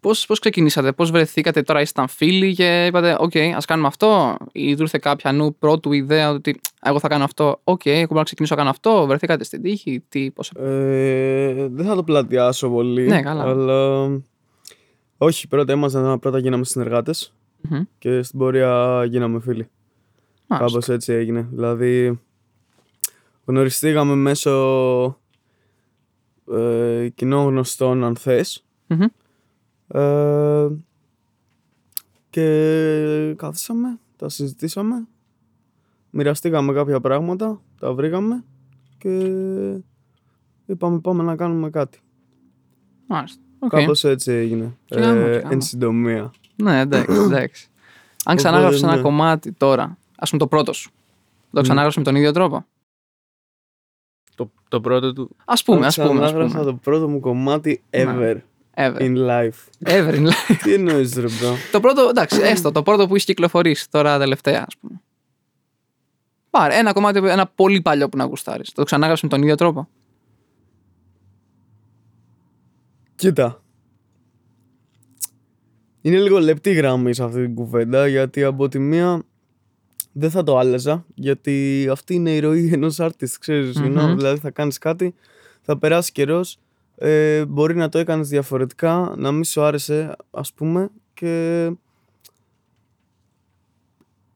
[0.00, 4.74] Πώς, πώς ξεκινήσατε, πώς βρεθήκατε τώρα, ήσασταν φίλοι και είπατε, οκ, ας κάνουμε αυτό ή
[4.76, 8.54] του ήρθε κάποιανου πρώτου ιδέα ότι εγώ θα κάνω αυτό, οκ, εγώ μπορώ να ξεκινήσω
[8.54, 10.50] να κάνω αυτό, βρεθήκατε στην τύχη, τι, πώς...
[10.50, 13.06] Ε, δεν θα το πλατιάσω πολύ.
[13.06, 13.42] Ναι, καλά.
[13.42, 14.20] Αλλά.
[15.18, 17.80] Όχι, πρώτα ήμασταν, πρώτα γίναμε συνεργάτες Μμμ.
[17.98, 19.68] και στην πορεία γίναμε φίλοι.
[20.46, 20.70] Μάλιστα.
[20.72, 21.48] Κάπως έτσι έγινε.
[21.52, 22.20] Δηλαδή,
[23.44, 25.20] γνωριστήκαμε μέσω
[26.52, 28.64] ε, κοινών γνωστών, αν θες.
[28.86, 29.06] Μμμ.
[29.88, 30.68] Ε,
[32.30, 35.06] και καθίσαμε, τα συζητήσαμε,
[36.10, 38.44] μοιραστήκαμε κάποια πράγματα, τα βρήκαμε
[38.98, 39.32] και
[40.66, 41.98] είπαμε πάμε να κάνουμε κάτι.
[43.06, 43.40] Μάλιστα.
[43.58, 43.70] Οκ.
[43.70, 44.76] Κάπως έτσι έγινε.
[44.86, 45.48] Τι γάμο, τι Ε, γάμο.
[45.52, 46.30] εν συντομία.
[46.56, 47.68] Ναι, εντάξει, εντάξει.
[48.24, 49.02] Αν ξανάγραψες ένα ναι.
[49.02, 50.90] κομμάτι τώρα, ας πούμε το πρώτο σου,
[51.52, 52.64] το ξανάγραψες με τον ίδιο τρόπο;
[54.72, 55.36] Το, το πρώτο του.
[55.44, 56.70] Ας πούμε, ας πούμε, ας Ξανάγραψα πούμε.
[56.70, 58.36] το πρώτο μου κομμάτι ever
[58.76, 58.96] Ever.
[58.98, 59.50] in life.
[59.84, 60.56] Ever in life.
[60.62, 61.54] Τι εννοείς ρε bro.
[61.72, 65.00] Το πρώτο, εντάξει, έστω, το πρώτο που έχει κυκλοφορήσει τώρα τελευταία, ας πούμε.
[66.50, 68.72] Πάρε ένα κομμάτι, ένα πολύ παλιό που να γουστάρεις.
[68.72, 69.88] Το ξανάγραψες με τον ίδιο τρόπο.
[73.14, 73.62] Κοίτα.
[76.00, 79.22] Είναι λίγο λεπτή γραμμή σε αυτή την κουβέντα γιατί από τη μία
[80.12, 84.16] δεν θα το άλλαζα γιατί αυτή είναι η ροή ενός artist, ξέρεις, you know, Μμμ.
[84.16, 85.14] δηλαδή θα κάνεις κάτι,
[85.60, 86.58] θα περάσει καιρός,
[86.96, 91.64] ε, μπορεί να το έκανες διαφορετικά, να μην σου άρεσε ας πούμε και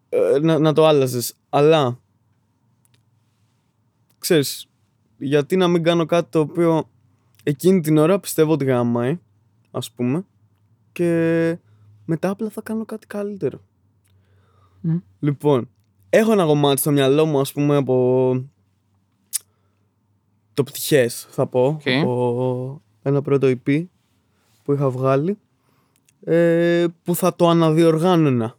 [0.09, 1.35] ε, να, να το άλλαζες.
[1.49, 1.99] Αλλά,
[4.19, 4.69] ξέρεις,
[5.19, 6.89] γιατί να μην κάνω κάτι το οποίο
[7.43, 9.19] εκείνη την ώρα πιστεύω ότι γαμάει,
[9.71, 10.25] ας πούμε,
[10.93, 11.59] και
[12.05, 13.61] μετά απλά θα κάνω κάτι καλύτερο.
[14.81, 14.97] Μμ.
[15.19, 15.69] Λοιπόν,
[16.11, 18.45] έχω ένα κομμάτι στο μυαλό μου, ας πούμε, από
[20.55, 21.89] το πτυχές, θα πω, Οκ.
[22.03, 23.85] από ένα πρώτο EP
[24.63, 25.39] που είχα βγάλει,
[26.25, 28.57] ε, που θα το αναδιοργάνωνα,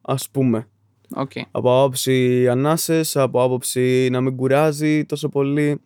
[0.00, 0.68] ας πούμε.
[1.14, 1.30] Οκ.
[1.50, 5.80] Από άποψη ανάσες, από άποψη να μην κουράζει τόσο πολύ.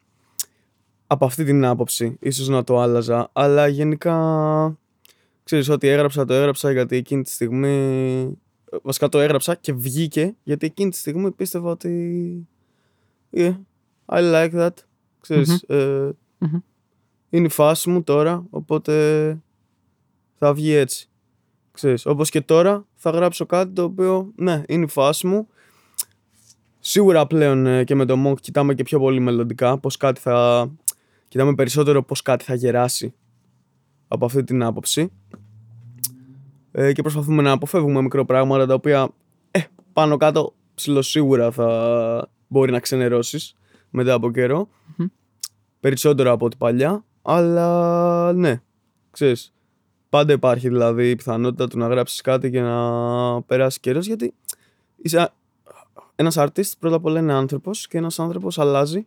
[1.06, 3.28] Από αυτή την άποψη, ίσως να το άλλαζα.
[3.32, 4.78] Αλλά γενικά,
[5.44, 8.38] ξέρεις ότι έγραψα, το έγραψα γιατί εκείνη τη στιγμή...
[8.82, 12.48] Βασικά το έγραψα και βγήκε γιατί εκείνη τη στιγμή πίστευα ότι...
[13.32, 13.56] Yeah,
[14.06, 14.72] I like that.
[15.20, 16.58] Ξέρεις, ε, Μμμ.
[17.30, 19.38] είναι η φάση μου τώρα, οπότε
[20.38, 21.08] θα βγει έτσι.
[21.72, 25.48] Ξέρεις, όπως και τώρα θα γράψω κάτι το οποίο, ναι, είναι η φάση μου.
[26.80, 30.68] Σίγουρα πλέον ε, και με το Monk κοιτάμε και πιο πολύ μελλοντικά, πώς κάτι θα...
[31.28, 33.14] Κοιτάμε περισσότερο πώς κάτι θα γεράσει
[34.08, 35.12] από αυτή την άποψη.
[36.78, 39.08] Ε, και προσπαθούμε να αποφεύγουμε μικροπράγματα τα οποία
[39.50, 39.60] ε,
[39.92, 43.54] πάνω κάτω ψηλοσίγουρα θα μπορεί να ξενερώσεις
[43.90, 44.68] μετά από καιρό.
[44.96, 45.06] Μμμ.
[45.80, 47.04] Περισσότερο από ό,τι παλιά.
[47.22, 48.60] Αλλά ναι,
[49.10, 49.52] ξέρεις,
[50.08, 54.34] πάντα υπάρχει δηλαδή η πιθανότητα του να γράψεις κάτι και να περάσει καιρός γιατί
[54.96, 55.32] είσαι
[56.14, 59.06] ένας artist πρώτα απ' όλα είναι άνθρωπος και ένας άνθρωπος αλλάζει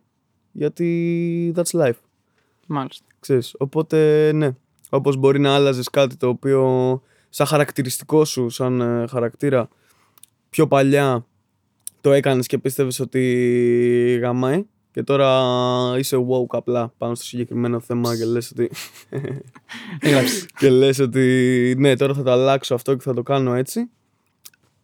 [0.52, 2.00] γιατί that's life.
[2.66, 3.06] Μάλιστα.
[3.20, 3.54] Ξέρεις.
[3.58, 4.50] Οπότε ναι,
[4.90, 9.68] όπως μπορεί να άλλαζες κάτι το οποίο σαν χαρακτηριστικό σου, σαν ε, χαρακτήρα
[10.50, 11.24] πιο παλιά
[12.00, 15.28] το έκανες και πίστευες ότι γαμάει και τώρα
[15.98, 18.70] είσαι woke απλά πάνω στο συγκεκριμένο θέμα και λες ότι,
[20.00, 20.46] Έγραψε.
[20.58, 23.90] και λες ότι ναι τώρα θα το αλλάξω αυτό και θα το κάνω έτσι.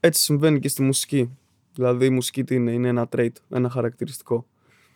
[0.01, 1.31] Έτσι συμβαίνει και στη μουσική.
[1.75, 4.47] Δηλαδή η μουσική τι είναι, είναι ένα trait, ένα χαρακτηριστικό.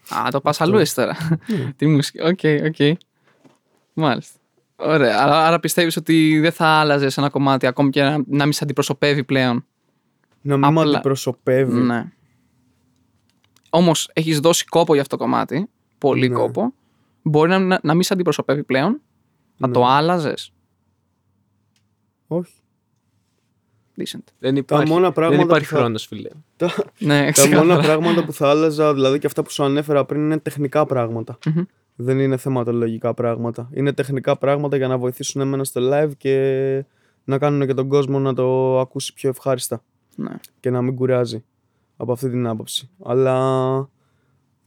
[0.09, 1.17] Α, το πας αλλού εσύ τώρα.
[1.77, 2.21] Τι μουσική.
[2.21, 2.99] Οκ, οκ.
[3.93, 4.40] Μάλιστα.
[4.83, 5.23] Ωραία.
[5.23, 8.65] Άρα, άρα πιστεύεις ότι δεν θα άλλαζες ένα κομμάτι ακόμη και να, να μην σε
[8.65, 9.65] αντιπροσωπεύει πλέον;
[10.41, 11.81] Να μην με Απλά- αντιπροσωπεύει.
[11.81, 12.13] Ναι.
[13.71, 15.69] Όμως έχεις δώσει κόπο για αυτό το κομμάτι.
[15.99, 16.35] Πολύ Ναι.
[16.35, 16.73] κόπο.
[17.23, 19.01] Μπορεί να, να, να μην σε αντιπροσωπεύει πλέον;
[19.57, 19.73] Να Ναι.
[19.73, 20.53] το άλλαζες;
[22.27, 22.53] Όχι.
[23.97, 24.19] Decent.
[24.39, 26.29] Δεν υπάρχει, μόνα πράγματα δεν υπάρχει που θα- χρόνος, φίλε.
[26.57, 27.65] Τα, Ναι, τα ξεκάθαρα.
[27.65, 31.39] μόνα πράγματα που θα άλλαζα, δηλαδή και αυτά που σου ανέφερα πριν, είναι τεχνικά πράγματα.
[31.47, 31.63] Μμμ.
[32.03, 33.69] Δεν είναι θεματολογικά πράγματα.
[33.73, 36.85] Είναι τεχνικά πράγματα για να βοηθήσουν εμένα στο live και
[37.25, 39.83] να κάνουν και τον κόσμο να το ακούσει πιο ευχάριστα
[40.17, 40.31] Ναι.
[40.61, 41.45] και να μην κουράζει
[41.97, 42.91] από αυτή την άποψη.
[43.05, 43.35] Αλλά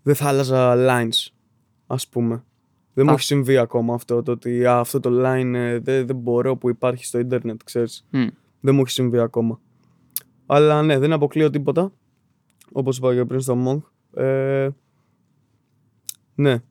[0.03, 1.31] δεν θα άλλαζα lines,
[1.87, 2.43] ας πούμε.
[2.93, 3.13] Δεν μου Α.
[3.13, 6.69] έχει συμβεί ακόμα αυτό το ότι «Α, αυτό το line ε, δεν, δεν μπορώ που
[6.69, 8.05] υπάρχει στο ίντερνετ, ξέρεις.
[8.09, 8.27] Μμ.
[8.59, 9.59] Δεν μου έχει συμβεί ακόμα.
[10.45, 11.91] Αλλά ναι, δεν αποκλείω τίποτα.
[12.71, 14.21] Όπως είπα και πριν στο Monk.
[14.21, 14.69] Ε,
[16.35, 16.61] ναι.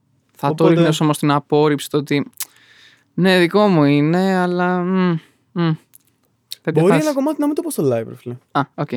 [0.46, 2.30] Θα το Οπότε- ρίχνει όμως την απόρριψη το ότι.
[3.14, 4.80] Ναι, δικό μου είναι, αλλά.
[4.82, 5.18] μ,
[5.52, 5.70] μ.
[6.62, 7.04] Τέτοια Μπορεί φάση.
[7.06, 8.36] ένα κομμάτι να μην το πω στο live, ρε φίλε.
[8.52, 8.88] Α, οκ.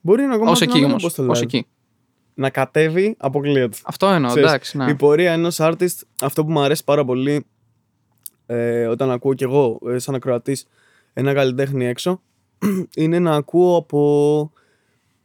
[0.00, 1.02] Μπορεί ένα Ω κομμάτι εκεί να μην όμως.
[1.02, 1.42] το πω στο Ω live.
[1.42, 1.66] εκεί.
[2.34, 3.76] Να κατέβει, αποκλείεται.
[3.84, 4.76] Αυτό εννοώ, Ξέρεις, εντάξει.
[4.76, 4.90] Ναι.
[4.90, 7.46] Η πορεία ενός artist, αυτό που μου αρέσει πάρα πολύ
[8.46, 10.66] ε, όταν ακούω κι εγώ ε, σαν ακροατής
[11.12, 12.22] ένα καλλιτέχνη έξω,
[12.96, 14.52] είναι να ακούω από.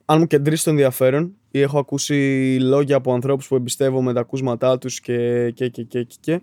[0.05, 4.77] Αν μου κεντρήσει το ενδιαφέρον ή έχω ακούσει λόγια από ανθρώπους που εμπιστεύομαι τα ακούσματά
[4.77, 6.41] τους και και και και και, και.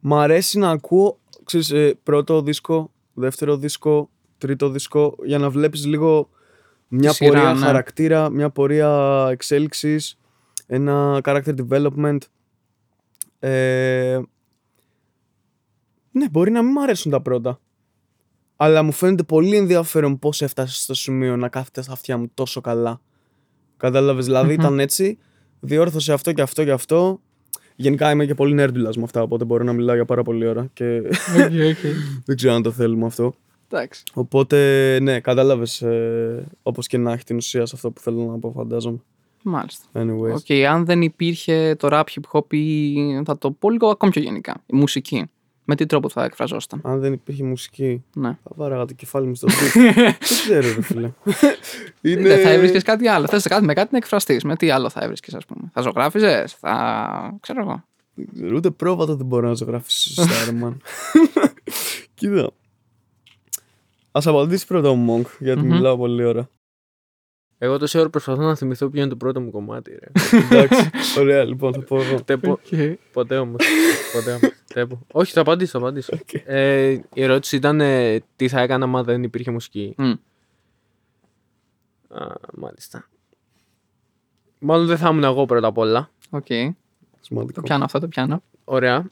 [0.00, 5.86] Μ' αρέσει να ακούω ξέρεις, ε, πρώτο δίσκο, δεύτερο δίσκο, τρίτο δίσκο για να βλέπεις
[5.86, 6.28] λίγο
[6.88, 7.60] μια σειρά, πορεία ναι.
[7.60, 10.18] χαρακτήρα, μια πορεία εξέλιξης,
[10.66, 12.18] ένα character development.
[13.38, 14.20] Ε,
[16.10, 17.60] ναι, μπορεί να μην μου αρέσουν τα πρώτα.
[18.56, 22.60] Αλλά μου φαίνεται πολύ ενδιαφέρον πώς έφτασες στο σημείο να κάθεται στα αυτιά μου τόσο
[22.60, 23.00] καλά.
[23.76, 24.60] Κατάλαβες, δηλαδή Μμμ.
[24.60, 25.18] ήταν έτσι,
[25.60, 27.20] διόρθωσε αυτό και αυτό και αυτό.
[27.76, 30.70] Γενικά είμαι και πολύ νέρντουλας με αυτά, οπότε μπορώ να μιλάω για πάρα πολλή ώρα
[30.72, 31.94] και Οκ, οκ.
[32.26, 33.34] δεν ξέρω αν το θέλουμε αυτό.
[33.70, 34.02] Εντάξει.
[34.14, 38.38] Οπότε, ναι, κατάλαβες ε, όπως και να έχει την ουσία σε αυτό που θέλω να
[38.38, 38.98] πω, φαντάζομαι.
[39.42, 39.84] Μάλιστα.
[39.92, 40.34] Anyways.
[40.34, 44.22] Οκ, αν δεν υπήρχε το rap hip hop ή θα το πω λίγο ακόμη πιο
[44.22, 44.62] γενικά.
[44.66, 45.30] Η μουσική.
[45.64, 46.80] Με τι τρόπο θα εκφραζόταν.
[46.84, 48.28] Αν δεν υπήρχε μουσική, Ναι.
[48.28, 49.70] θα βάραγα το κεφάλι μου στο beat.
[49.94, 51.10] δεν ξέρω, ρε φίλε.
[52.14, 52.28] Είναι...
[52.28, 53.26] Δεν θα έβρισκες κάτι άλλο.
[53.26, 54.44] Θες κάτι με κάτι να εκφραστείς.
[54.44, 55.70] Με τι άλλο θα έβρισκες, ας πούμε.
[55.72, 57.36] Θα ζωγράφιζες, θα.
[57.40, 57.84] ξέρω εγώ.
[58.54, 60.76] Ούτε πρόβατα δεν μπορώ να ζωγραφίσω σωστά, ρε man.
[62.14, 62.50] Κοίτα.
[64.12, 65.68] Ας απαντήσεις πρώτα ο Monk, γιατί Μμμ.
[65.74, 66.48] μιλάω πολύ ώρα.
[67.64, 69.90] Εγώ τόση ώρα προσπαθώ να θυμηθώ ποιο είναι το πρώτο μου κομμάτι.
[69.90, 70.10] Ρε.
[70.50, 72.22] Εντάξει, ωραία, λοιπόν, θα πω εγώ.
[72.22, 72.58] Τέπο,
[73.12, 73.64] ποτέ όμως.
[74.12, 74.50] ποτέ όμως.
[74.74, 75.06] Τέπο.
[75.12, 75.70] Όχι, θα απαντήσω.
[75.70, 76.12] Θα απαντήσω.
[76.22, 76.42] Οκ.
[76.44, 79.94] Ε, η ερώτηση ήταν ε, τι θα έκανα άμα δεν υπήρχε μουσική.
[79.98, 80.12] Μμ.
[82.08, 83.08] Α, μάλιστα.
[84.58, 86.10] Μάλλον δεν θα ήμουν εγώ πρώτα απ' όλα.
[86.30, 86.46] Οκ.
[86.46, 86.74] Το
[87.20, 87.60] Σημαντικό.
[87.60, 88.42] πιάνω αυτό, το πιάνω.
[88.64, 89.10] Ωραία.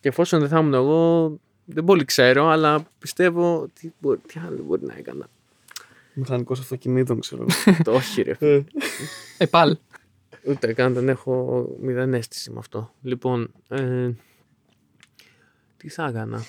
[0.00, 1.32] Και εφόσον δεν θα ήμουν εγώ,
[1.64, 5.28] δεν πολύ ξέρω, αλλά πιστεύω τι, μπορεί, τι άλλο μπορεί να έκανα.
[6.20, 7.46] Μηχανικός αυτοκινήτων, ξέρω.
[7.66, 7.76] εγώ.
[7.84, 8.36] το όχι ρε.
[8.38, 8.62] Ε,
[9.38, 9.78] Ε, πάλι.
[10.46, 12.90] Ούτε καν δεν έχω μηδέν αίσθηση με αυτό.
[13.02, 14.10] Λοιπόν, ε,
[15.76, 16.44] τι θα έκανα;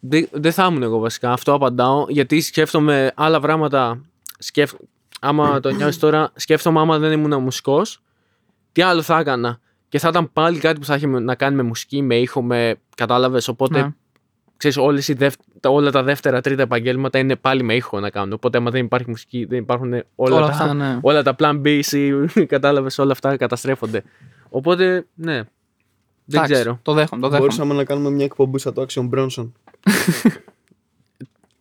[0.00, 4.00] Δεν δεν θα ήμουν εγώ βασικά, αυτό απαντάω, γιατί σκέφτομαι άλλα πράγματα.
[4.38, 4.72] Σκέφ...
[5.20, 8.02] Άμα το νιώσει τώρα, σκέφτομαι άμα δεν ήμουν μουσικός,
[8.72, 11.62] τι άλλο θα έκανα; Και θα ήταν πάλι κάτι που θα είχε να κάνει με
[11.62, 12.80] μουσική, με ήχο, με...
[12.96, 13.94] Κατάλαβες, οπότε Ναι.
[14.56, 15.34] Ξέρεις, όλες οι δεύ...
[15.60, 18.32] τα- όλα τα δεύτερα, τρίτα επαγγέλματα είναι πάλι με ήχο να κάνουν.
[18.32, 20.04] Οπότε, άμα δεν υπάρχει μουσική, δεν υπάρχουν όλα,
[20.36, 20.98] Όλα τα, αυτά, ναι.
[21.02, 24.02] όλα τα plan B, C, κατάλαβες, όλα αυτά καταστρέφονται.
[24.48, 25.42] Οπότε, ναι.
[26.28, 26.78] Δεν Εντάξει, ξέρω.
[26.82, 27.46] Το δέχομαι, το δέχομαι.
[27.48, 29.50] Μπορούσαμε να κάνουμε μια εκπομπή σαν το Action Bronson.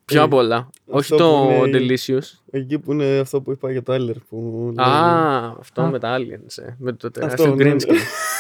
[0.06, 0.70] Πιο Ε, απ' όλα.
[0.86, 2.40] Όχι αυτό το που είναι- Delicious.
[2.52, 4.16] Εκεί που είναι αυτό που είπα για το Tyler.
[4.30, 5.90] Που Α, λέει- αυτό Α.
[5.90, 6.58] με τα aliens.
[6.64, 6.76] ε.
[6.78, 7.76] Με το Αυτό, τεράστιο ναι, green ναι.
[7.80, 7.96] screen.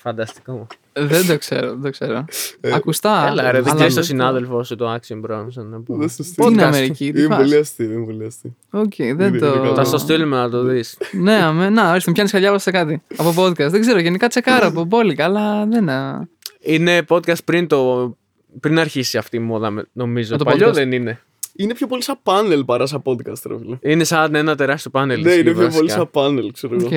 [0.00, 0.66] Φανταστικό.
[0.92, 2.24] Δεν το ξέρω, δεν το ξέρω.
[2.60, 3.26] Ε, Ακουστά.
[3.30, 5.64] Έλα ρε, δεν αλλά ξέρεις δεν- τον συνάδελφό σου το Action Bronson.
[5.70, 5.98] να πούμε.
[5.98, 6.64] Δεν σου Τι είναι στείλω.
[6.64, 8.54] Αμερική, τι Είναι φας; πολύ αστείο, είναι πολύ αστείο.
[8.70, 9.52] Οκ, δεν Είναι- είναι το.
[9.52, 9.74] καλό.
[9.74, 10.98] Θα στο στείλουμε να το δεις.
[11.12, 13.02] Ναι, αμέ, να, ορίστε, με πιάνεις χαλιά σε κάτι.
[13.16, 13.70] Από podcast.
[13.70, 15.80] Δεν ξέρω, γενικά τσεκάρα από μπόλικα, αλλά δεν.
[15.82, 16.28] είναι.
[16.60, 18.12] Είναι podcast πριν το...
[18.60, 20.34] Πριν αρχίσει αυτή η μόδα, με- νομίζω.
[20.34, 20.72] Α, το Παλιό podcast.
[20.72, 21.20] δεν είναι.
[21.56, 23.76] Είναι πιο πολύ σαν πάνελ παρά σαν podcast, ρε φίλε.
[23.80, 25.20] Είναι σαν ένα τεράστιο πάνελ.
[25.22, 25.92] Ναι, ισχύει είναι πιο πολύ βασικά.
[25.92, 26.86] σαν πάνελ, ξέρω εγώ.
[26.86, 26.92] Οκ,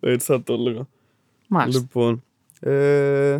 [0.00, 0.86] Έτσι θα το έλεγα.
[1.48, 1.80] μάλιστα.
[1.80, 2.22] Λοιπόν.
[2.60, 3.38] Ε,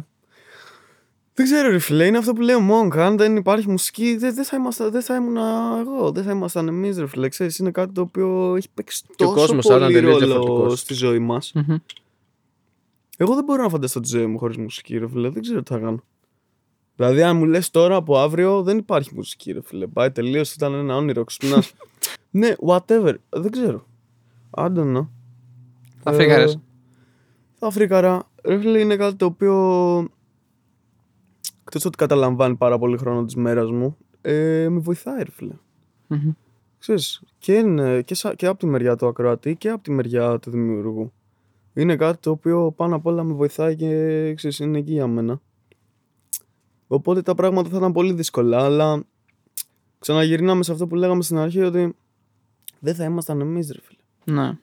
[1.35, 2.97] δεν ξέρω, ρε φίλε, είναι αυτό που λέει ο Monk.
[2.99, 5.37] Αν δεν υπάρχει μουσική, δεν, δεν θα, ήμασταν, δεν θα ήμουν
[5.81, 7.29] εγώ, δεν θα ήμασταν εμείς, ρε φίλε.
[7.29, 10.21] Ξέρεις, είναι κάτι το οποίο έχει παίξει Και ο τόσο κόσμος θα ήταν πολύ τελείως
[10.21, 10.81] ρόλο διαφορετικός.
[10.81, 11.53] στη ζωή μας.
[11.55, 11.77] Μμμ.
[13.17, 15.29] Εγώ δεν μπορώ να φανταστώ τη ζωή μου χωρίς μουσική, ρε φίλε.
[15.29, 16.03] Δεν ξέρω τι θα κάνω.
[16.97, 19.87] Δηλαδή, αν μου λες τώρα από αύριο, δεν υπάρχει μουσική, ρε φίλε.
[19.87, 21.25] Πάει τελείω, ήταν ένα όνειρο.
[21.25, 21.73] Ξυπνάς.
[22.31, 23.15] ναι, whatever.
[23.29, 23.87] Δεν ξέρω.
[24.51, 25.09] I don't know.
[26.03, 26.55] Θα φρίκαρες.
[26.55, 26.61] Ε,
[27.59, 28.28] Θα φρίκαρα.
[28.45, 29.55] Ρε φίλε, είναι κάτι το οποίο.
[31.63, 35.55] Εκτός ότι καταλαμβάνει πάρα πολύ χρόνο της μέρας μου, ε, με βοηθάει, ρε φίλε.
[36.07, 36.31] Μμμ.
[36.79, 40.39] Ξέρεις, και, είναι, και, σα- και από τη μεριά του ακροατή και από τη μεριά
[40.39, 41.13] του δημιουργού.
[41.75, 45.41] Είναι κάτι το οποίο πάνω απ' όλα με βοηθάει και ξέρεις, είναι εκεί για μένα.
[46.87, 49.05] Οπότε τα πράγματα θα ήταν πολύ δύσκολα, αλλά
[49.99, 51.95] ξαναγυρνάμε σε αυτό που λέγαμε στην αρχή ότι
[52.81, 54.41] δεν θα ήμασταν εμείς ρε φίλε.
[54.41, 54.59] Ναι.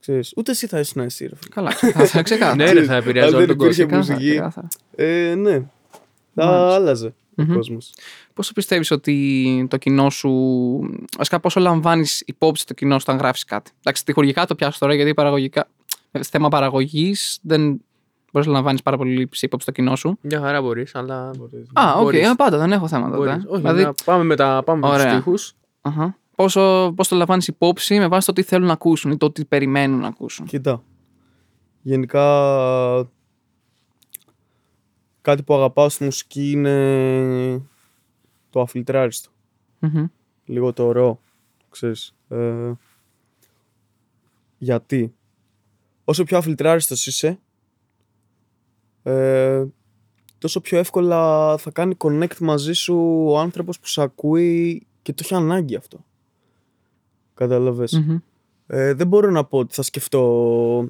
[0.00, 1.48] Ξέρεις, ούτες εσύ θα ήσουν εσύ ρε φίλε.
[1.54, 2.22] Καλά, ξεκάθαρα.
[2.22, 2.54] ξεκάθαρα.
[2.56, 3.84] Ναι, ρε, θα επηρεάζει Αν όλο δεν τον κόσμο.
[3.84, 4.30] υπήρχε Ξεκάθαρα, μουσική.
[4.30, 4.68] ξεκάθαρα.
[4.96, 5.62] Ε, ναι.
[6.34, 6.74] Θα Μάλιστα.
[6.74, 7.50] άλλαζε Μμμ.
[7.50, 7.94] ο κόσμος.
[8.34, 10.30] Πόσο πιστεύεις ότι το κοινό σου.
[11.16, 14.94] Βασικά, πόσο λαμβάνεις υπόψη το κοινό σου όταν γράφεις κάτι; Εντάξει, τυχουργικά το πιάσω τώρα
[14.94, 15.68] γιατί παραγωγικά.
[16.10, 17.80] ε, θέμα παραγωγής δεν
[18.32, 20.18] μπορείς να λαμβάνεις πάρα πολύ σε υπόψη το κοινό σου.
[20.20, 21.30] Μια χαρά μπορείς, αλλά.
[21.72, 22.26] Α, οκ, Μπορείς.
[22.26, 23.16] α, πάντα δεν έχω θέμα τότε.
[23.16, 23.44] Μπορείς.
[23.48, 25.12] Όχι, δηλαδή, να πάμε με, τα, πάμε με τους Ωραία.
[25.12, 25.54] στίχους.
[26.38, 26.60] Αχα.
[26.60, 29.44] πόσο, πώς το λαμβάνεις υπόψη με βάση το τι θέλουν να ακούσουν ή το τι
[29.44, 30.46] περιμένουν να ακούσουν.
[30.46, 30.82] Κοίτα.
[31.82, 33.10] Γενικά
[35.20, 37.62] κάτι που αγαπάω στη μουσική είναι
[38.50, 39.30] το αφιλτράριστο.
[39.78, 40.06] Μμμ.
[40.44, 41.20] Λίγο το raw,
[41.70, 42.14] ξέρεις.
[42.28, 42.72] Ε,
[44.58, 45.12] γιατί.
[46.04, 47.38] Όσο πιο αφιλτράριστος είσαι,
[49.02, 49.64] ε,
[50.38, 55.22] τόσο πιο εύκολα θα κάνει connect μαζί σου ο άνθρωπος που σε ακούει και το
[55.24, 56.04] έχει ανάγκη αυτό.
[57.38, 57.92] Κατάλαβες.
[57.92, 58.18] Μμμ.
[58.66, 60.88] Ε, δεν μπορώ να πω ότι θα σκεφτώ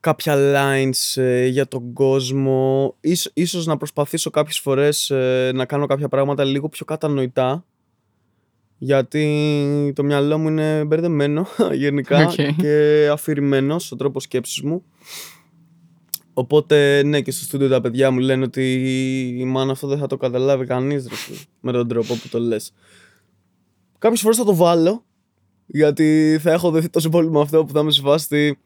[0.00, 2.94] κάποια lines ε, για τον κόσμο.
[3.00, 7.64] Ίσ- ίσως να προσπαθήσω κάποιες φορές ε, να κάνω κάποια πράγματα λίγο πιο κατανοητά.
[8.78, 12.34] Γιατί το μυαλό μου είναι μπερδεμένο γενικά Οκ.
[12.56, 14.84] και αφηρημένο στον τρόπο σκέψης μου.
[16.34, 18.72] Οπότε ναι και στο στούντιο τα παιδιά μου λένε ότι
[19.38, 22.38] η μάνα αυτό δεν θα το καταλάβει κανείς ρε, φίλε, με τον τρόπο που το
[22.38, 22.72] λες.
[24.04, 25.04] Κάποιες φορές θα το βάλω
[25.66, 28.58] γιατί θα έχω δεθεί τόσο πολύ με αυτό που θα είμαι σε φάση ότι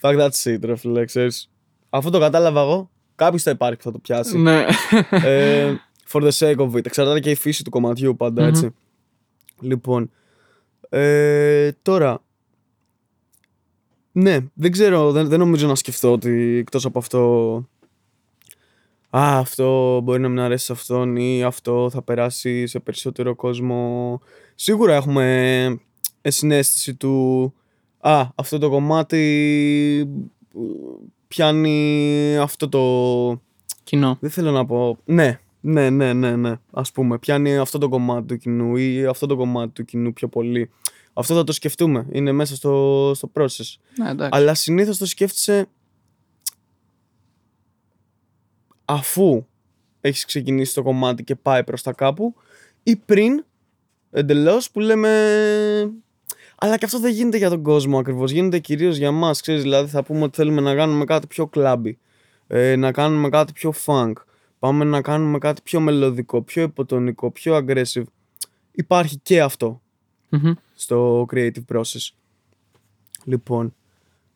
[0.00, 1.50] Fuck that shit, ρε φίλε, ξέρεις.
[1.90, 4.38] Αφού το κατάλαβα εγώ, κάποιος θα υπάρχει που θα το πιάσει.
[4.38, 4.66] Ναι.
[5.10, 5.74] ε,
[6.08, 6.86] for the sake of it.
[6.86, 8.48] Εξαρτάται και η φύση του κομματιού πάντα, Μμμ.
[8.48, 8.74] έτσι.
[9.60, 10.10] Λοιπόν,
[10.88, 12.22] ε, τώρα,
[14.12, 17.68] ναι, δεν ξέρω, δεν, δεν νομίζω να σκεφτώ ότι εκτός από αυτό
[19.10, 24.20] Α, αυτό μπορεί να μην αρέσει σε αυτόν ή αυτό θα περάσει σε περισσότερο κόσμο.
[24.54, 25.80] Σίγουρα έχουμε
[26.22, 27.54] συνέστηση του
[28.00, 29.18] Α, αυτό το κομμάτι
[30.54, 30.58] ε,
[31.28, 32.82] πιάνει αυτό το
[33.84, 34.16] Κοινό.
[34.20, 34.98] δεν θέλω να πω.
[35.04, 36.54] Ναι, ναι, ναι, ναι, ναι.
[36.70, 40.28] Α πούμε, πιάνει αυτό το κομμάτι του κοινού ή αυτό το κομμάτι του κοινού πιο
[40.28, 40.70] πολύ.
[41.12, 42.06] Αυτό θα το σκεφτούμε.
[42.10, 43.76] Είναι μέσα στο, στο process.
[43.96, 44.38] Ναι, εντάξει.
[44.38, 45.68] Αλλά συνήθως το σκέφτεσαι
[48.88, 49.46] αφού
[50.00, 52.34] έχεις ξεκινήσει το κομμάτι και πάει προς τα κάπου
[52.82, 53.44] ή πριν
[54.10, 55.10] εντελώς που λέμε.
[56.58, 58.30] Αλλά και αυτό δεν γίνεται για τον κόσμο ακριβώς.
[58.30, 59.40] Γίνεται κυρίως για μας.
[59.40, 61.98] Δηλαδή, θα πούμε ότι θέλουμε να κάνουμε κάτι πιο κλάμπι
[62.48, 64.12] ε, να κάνουμε κάτι πιο funk,
[64.58, 68.04] πάμε να κάνουμε κάτι πιο μελωδικό, πιο υποτονικό, πιο aggressive.
[68.72, 69.82] Υπάρχει και αυτό
[70.28, 70.52] Μμμ.
[70.74, 72.08] στο creative process.
[73.24, 73.74] Λοιπόν,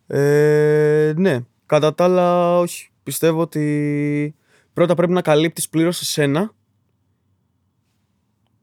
[0.07, 2.91] ε, ναι, κατά τα άλλα όχι.
[3.03, 4.35] Πιστεύω ότι
[4.73, 6.55] πρώτα πρέπει να καλύπτεις πλήρως εσένα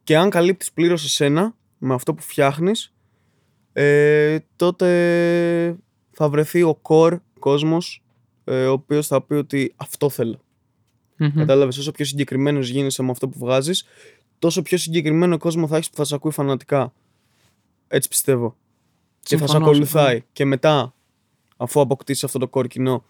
[0.03, 2.93] και αν καλύπτεις πλήρως εσένα με αυτό που φτιάχνεις
[3.73, 5.77] ε, τότε
[6.11, 8.03] θα βρεθεί ο core κόσμος
[8.43, 10.41] ε, ο οποίος θα πει ότι αυτό θέλω.
[11.17, 11.31] Μμμ.
[11.35, 13.85] Κατάλαβες, όσο πιο συγκεκριμένος γίνεσαι με αυτό που βγάζεις,
[14.39, 16.93] τόσο πιο συγκεκριμένο κόσμο θα έχεις που θα σε ακούει φανατικά.
[17.87, 18.55] Έτσι πιστεύω.
[19.19, 20.23] Και θα σε Συμφωνώ, ακολουθάει.
[20.31, 20.93] Και μετά,
[21.57, 23.05] αφού αποκτήσεις αυτό το κόρκινο,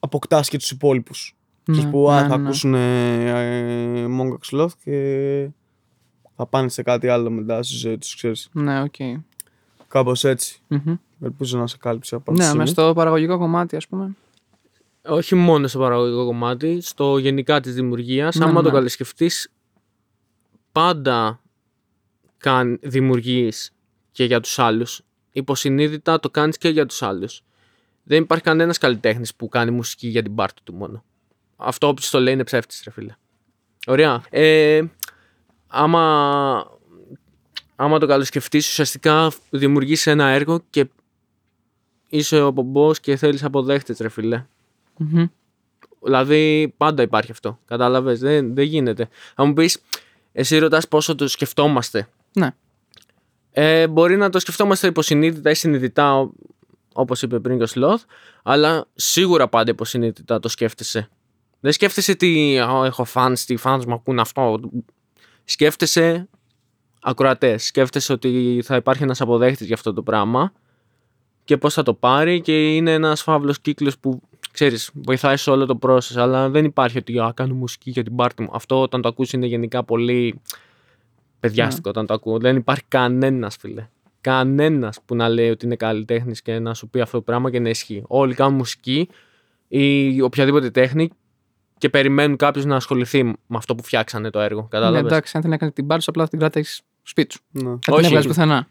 [0.00, 1.36] αποκτάς και τους υπόλοιπους.
[1.64, 2.44] Ναι, που α, ναι, θα ναι.
[2.44, 5.48] ακούσουν ε, ε, Mongo Sloth και
[6.36, 8.48] θα πάνε σε κάτι άλλο μετά στη ζωή τους, ξέρεις.
[8.52, 8.94] Ναι, οκ.
[9.88, 10.60] Κάπως έτσι.
[10.68, 10.94] Μμμ.
[11.22, 12.88] Ελπίζω να σε κάλυψε από Ναι, αυτή τη μέσα στιγμή.
[12.88, 14.16] στο παραγωγικό κομμάτι, ας πούμε.
[15.06, 18.68] όχι μόνο στο παραγωγικό κομμάτι, στο γενικά της δημιουργίας, Ναι, άμα ναι.
[18.68, 19.52] το καλεσκεφτείς,
[20.72, 21.40] πάντα
[22.38, 23.72] καν δημιουργείς
[24.12, 25.02] και για τους άλλους.
[25.32, 27.42] Υποσυνείδητα το κάνεις και για τους άλλους.
[28.08, 31.04] Δεν υπάρχει κανένας καλλιτέχνης που κάνει μουσική για την πάρτη του μόνο.
[31.56, 33.14] Αυτό όποιος το λέει είναι ψεύτης ρε φίλε.
[33.86, 34.22] Ωραία.
[34.30, 34.82] Ε,
[35.66, 36.64] άμα,
[37.76, 40.86] άμα το καλοσκεφτείς ουσιαστικά δημιουργείς ένα έργο και
[42.08, 44.44] είσαι ο πομπός και θέλεις αποδέχτες ρε φίλε.
[44.96, 45.26] Μμμ.
[46.02, 47.58] Δηλαδή πάντα υπάρχει αυτό.
[47.64, 48.18] Κατάλαβες.
[48.18, 49.08] Δεν, δεν γίνεται.
[49.34, 49.82] Αν μου πεις,
[50.32, 52.08] εσύ ρωτάς πόσο το σκεφτόμαστε.
[52.32, 52.50] Ναι.
[53.50, 56.30] Ε, μπορεί να το σκεφτόμαστε υποσυνείδητα ή συνειδητά,
[56.98, 58.02] όπως είπε πριν και ο Σλόθ,
[58.42, 61.08] αλλά σίγουρα πάντα υποσυνείδητα το σκέφτεσαι.
[61.60, 64.60] Δεν σκέφτεσαι τι «Α, έχω fans, τι fans μου ακούν αυτό.
[65.44, 66.28] Σκέφτεσαι
[67.02, 67.64] ακροατές.
[67.64, 70.52] Σκέφτεσαι ότι θα υπάρχει ένας αποδέχτης για αυτό το πράγμα
[71.44, 74.20] και πώς θα το πάρει και είναι ένας φαύλος κύκλος που
[74.52, 78.16] ξέρεις, βοηθάει σε όλο το process, αλλά δεν υπάρχει ότι «Α, κάνω μουσική για την
[78.16, 78.50] πάρτι μου.
[78.52, 80.40] Αυτό όταν το ακούσει είναι γενικά πολύ
[81.40, 82.38] παιδιάστικο όταν το ακούω.
[82.38, 83.88] Δεν υπάρχει κανένας φίλε.
[84.28, 87.60] Κανένας που να λέει ότι είναι καλλιτέχνης και να σου πει αυτό το πράγμα και
[87.60, 88.02] να ισχύει.
[88.06, 89.08] Όλοι κάνουν μουσική
[89.68, 91.10] ή οποιαδήποτε τέχνη
[91.78, 94.60] και περιμένουν κάποιος να ασχοληθεί με αυτό που φτιάξανε το έργο.
[94.60, 96.62] Ναι, Κατάλαβες; εντάξει, αν την έκανε την πάρει, απλά θα την κρατάει
[97.02, 97.40] σπίτι σου.
[97.50, 97.62] Ναι.
[97.70, 98.04] Θα την Όχι.
[98.06, 98.68] έβγαλε πουθενά.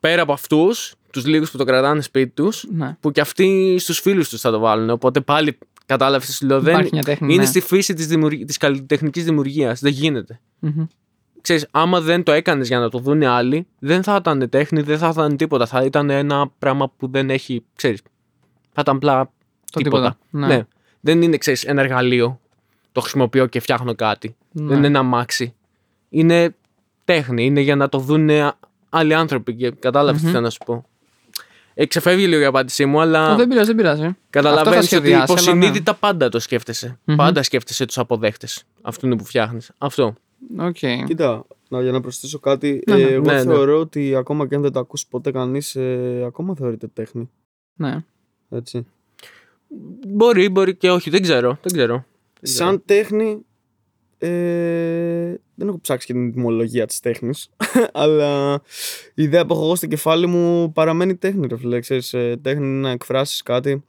[0.00, 2.96] Πέρα από αυτούς, τους λίγους που το κρατάνε σπίτι τους, Ναι.
[3.00, 4.90] που και αυτοί στους φίλους τους θα το βάλουν.
[4.90, 6.60] Οπότε πάλι κατάλαβες τι σου λέω.
[6.60, 7.32] Δεν Υπάρχει μια τέχνη.
[7.34, 7.48] είναι ναι.
[7.48, 8.44] στη φύση της δημιουργ...
[8.44, 9.80] της καλλιτεχνικής δημιουργίας.
[9.80, 10.40] Δεν γίνεται.
[10.58, 10.86] Μμμ.
[11.46, 14.98] Ξέρεις, άμα δεν το έκανες για να το δουν άλλοι, δεν θα ήταν τέχνη, δεν
[14.98, 15.66] θα ήταν τίποτα.
[15.66, 17.64] Θα ήταν ένα πράγμα που δεν έχει.
[17.76, 18.02] Ξέρεις,
[18.72, 19.30] θα ήταν απλά
[19.72, 20.18] Το τίποτα.
[20.30, 20.46] τίποτα.
[20.46, 20.66] Ναι.
[21.00, 22.40] Δεν είναι ξέρεις, ένα εργαλείο.
[22.92, 24.36] Το χρησιμοποιώ και φτιάχνω κάτι.
[24.52, 24.66] Ναι.
[24.66, 25.54] Δεν είναι ένα αμάξι.
[26.08, 26.54] Είναι
[27.04, 27.44] τέχνη.
[27.44, 28.30] Είναι για να το δουν
[28.88, 29.54] άλλοι άνθρωποι.
[29.54, 30.32] Και κατάλαβες τι Μμμ.
[30.32, 30.84] θέλω να σου πω.
[31.74, 34.04] Ε, ξεφεύγει λίγο η απάντησή μου, αλλά Ω, δεν πειράζει, δεν πειράζει.
[34.04, 35.32] Αυτό καταλαβαίνει θα ότι σχεδιάσει, αλλά ναι.
[35.32, 36.98] υποσυνείδητα πάντα το σκέφτεσαι.
[37.04, 37.16] Μμμ.
[37.16, 38.46] Πάντα σκέφτεσαι τους αποδέχτε
[38.82, 39.70] αυτού που φτιάχνεις.
[39.78, 40.14] Αυτό.
[40.58, 40.78] Οκ.
[41.06, 43.02] Κοίτα, να, για να προσθέσω κάτι, Ναι, ναι.
[43.02, 43.42] ε, εγώ Ναι, ναι.
[43.42, 47.30] θεωρώ ότι ακόμα και αν δεν το ακούσει ποτέ κανείς, ε, ακόμα θεωρείται τέχνη.
[47.76, 48.04] Ναι.
[48.48, 48.86] Έτσι.
[50.08, 51.10] Μπορεί, μπορεί και όχι.
[51.10, 51.58] Δεν ξέρω.
[51.62, 51.94] Δεν ξέρω.
[51.94, 52.66] Δεν ξέρω.
[52.66, 53.44] Σαν τέχνη,
[54.18, 57.50] ε, δεν έχω ψάξει και την ετυμολογία της τέχνης,
[57.92, 58.54] αλλά
[59.14, 61.80] η ιδέα που έχω εγώ στο κεφάλι μου παραμένει τέχνη, ρε φίλε.
[61.80, 63.84] Ξέρεις, ε, τέχνη είναι να εκφράσεις κάτι,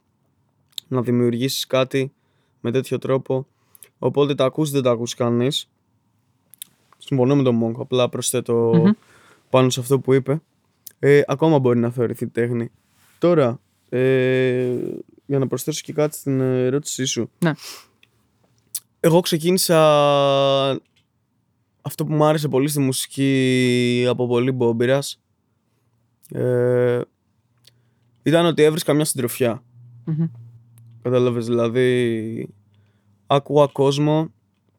[0.88, 2.12] να δημιουργήσεις κάτι
[2.60, 3.46] με τέτοιο τρόπο.
[3.98, 5.68] Οπότε τα ακούς δεν τα ακούς κανείς.
[6.98, 8.90] Συμφωνώ με τον Μόγκο, απλά προσθέτω Μμμ.
[9.50, 10.40] πάνω σε αυτό που είπε.
[10.98, 12.70] Ε, ακόμα μπορεί να θεωρηθεί τέχνη.
[13.18, 14.76] Τώρα, ε,
[15.26, 17.30] για να προσθέσω και κάτι στην ερώτησή σου.
[17.38, 17.52] Ναι.
[19.00, 19.78] Εγώ ξεκίνησα
[21.82, 25.20] αυτό που μου άρεσε πολύ στη μουσική από πολύ μπόμπυρας
[26.32, 27.00] ε,
[28.22, 29.62] ήταν ότι έβρισκα μια συντροφιά.
[30.04, 30.26] Μμμ.
[31.02, 32.48] Κατάλαβες, δηλαδή
[33.26, 34.28] άκουγα κόσμο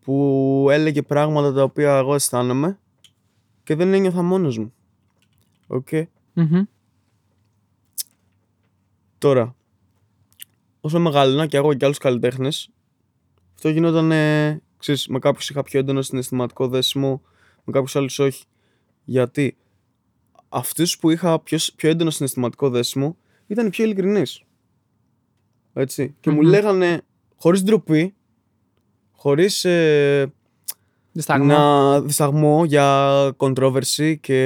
[0.09, 2.79] που έλεγε πράγματα τα οποία εγώ αισθάνομαι
[3.63, 4.73] και δεν ένιωθα μόνος μου.
[5.67, 5.87] Οκ.
[6.33, 6.61] Μμμ.
[9.17, 9.55] Τώρα,
[10.81, 12.69] όσο μεγάλωνα και εγώ και άλλους καλλιτέχνες,
[13.55, 17.21] αυτό γινόταν, ε, ξέρεις, με κάποιους είχα πιο έντονο συναισθηματικό δέσιμο,
[17.63, 18.43] με κάποιους άλλους όχι.
[19.03, 19.57] Γιατί
[20.49, 23.17] αυτούς που είχα πιο, σ- πιο έντονο συναισθηματικό δέσιμο
[23.47, 24.43] ήταν οι πιο ειλικρινείς.
[25.73, 26.15] Έτσι.
[26.19, 26.49] Και μου Μμμ.
[26.49, 27.01] λέγανε,
[27.37, 28.13] χωρίς ντροπή,
[29.19, 30.33] χωρίς ε,
[31.11, 31.45] Διστάγμα.
[31.45, 34.41] να δισταγμό για controversy και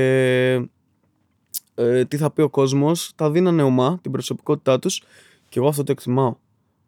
[1.75, 5.03] ε, τι θα πει ο κόσμος, τα δίνανε ομά, την προσωπικότητά τους
[5.49, 6.35] και εγώ αυτό το εκτιμάω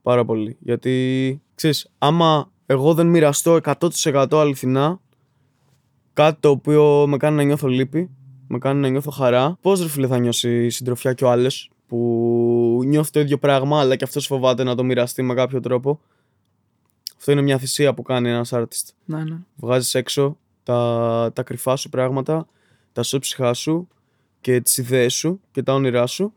[0.02, 0.58] πάρα πολύ.
[0.60, 3.60] Γιατί, ξέρεις, άμα εγώ δεν μοιραστώ
[4.12, 5.00] 100% αληθινά
[6.14, 8.10] κάτι το οποίο με κάνει να νιώθω λύπη,
[8.48, 11.70] με κάνει να νιώθω χαρά, πώς ρε φίλε θα νιώσει η συντροφιά και ο άλλος
[11.88, 16.00] που νιώθει το ίδιο πράγμα αλλά και αυτός φοβάται να το μοιραστεί με κάποιο τρόπο;
[17.26, 18.90] Αυτό είναι μια θυσία που κάνει ένας artist.
[19.06, 19.38] Ναι, ναι.
[19.56, 22.48] βγάζεις έξω τα, τα κρυφά σου πράγματα,
[22.92, 23.88] τα σώψυχά σου
[24.42, 26.34] και τις ιδέες σου και τα όνειρά σου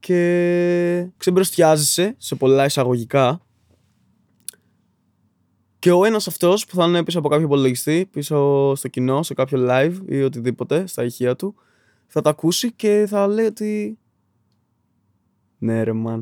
[0.00, 3.40] και ξεμπροστιάζεσαι σε πολλά εισαγωγικά.
[5.78, 9.34] Και ο ένας αυτός που θα είναι πίσω από κάποιο υπολογιστή, πίσω στο κοινό, σε
[9.34, 11.54] κάποιο live ή οτιδήποτε, στα ηχεία του,
[12.06, 13.98] θα τα ακούσει και θα λέει ότι
[15.58, 16.20] ναι ρε man,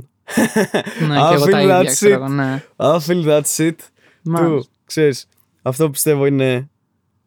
[1.08, 2.16] Ναι, I και εγώ τα feel ίδια, that ξέρω shit.
[2.16, 2.64] εγώ, ναι.
[2.76, 3.74] I feel that shit
[4.22, 4.56] Μάλιστα.
[4.58, 5.28] του, ξέρεις,
[5.62, 6.70] αυτό πιστεύω είναι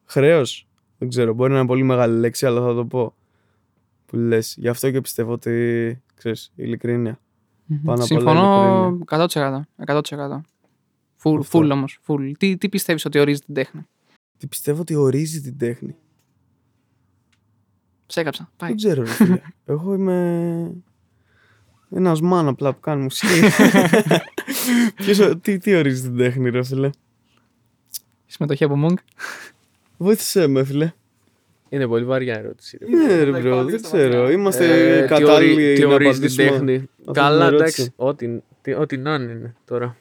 [0.05, 0.67] χρέος.
[0.97, 3.13] Δεν ξέρω, μπορεί να είναι πολύ μεγάλη λέξη, αλλά θα το πω.
[4.05, 7.19] Που λες, γι' αυτό και πιστεύω ότι Ξέρεις, ειλικρίνεια.
[7.65, 7.81] Μμμ.
[7.83, 9.61] Πάνω απ' όλα Συμφωνώ 100%.
[9.85, 10.41] 100%.
[11.15, 11.57] Φουλ, Αυτό.
[11.57, 11.99] φουλ όμως.
[12.01, 12.31] Φουλ.
[12.37, 13.87] Τι, τι πιστεύεις ότι ορίζει την τέχνη;
[14.37, 15.95] Τι πιστεύω ότι ορίζει την τέχνη.
[18.05, 18.51] Σε έκαψα.
[18.57, 18.69] Πάει.
[18.69, 19.41] Δεν ξέρω, ρε φίλε.
[19.65, 20.71] Εγώ είμαι
[21.89, 23.41] ένας μάν απλά που κάνει μουσική.
[24.95, 26.89] Ποιος, ο- τι, τι ορίζει την τέχνη, ρε φίλε;
[28.25, 28.95] Συμμετοχή από Μούγκ.
[29.97, 30.91] Βοήθησέ με, φίλε.
[31.69, 32.77] Είναι πολύ βαριά ερώτηση.
[32.81, 32.87] ρε.
[32.97, 34.17] Ναι, ρε τα μπρο, είπα, δεν στα ξέρω.
[34.19, 34.31] μακριά.
[34.31, 36.49] Είμαστε Ε, τι κατάλληλοι ορί- τι να ορίζει την απαντήσουμε.
[36.49, 36.89] τέχνη.
[37.03, 37.81] την Καλά, ερώτηση.
[37.81, 37.93] εντάξει.
[37.95, 38.27] Ό,τι,
[38.61, 39.95] τι- ό,τι να είναι είναι τώρα.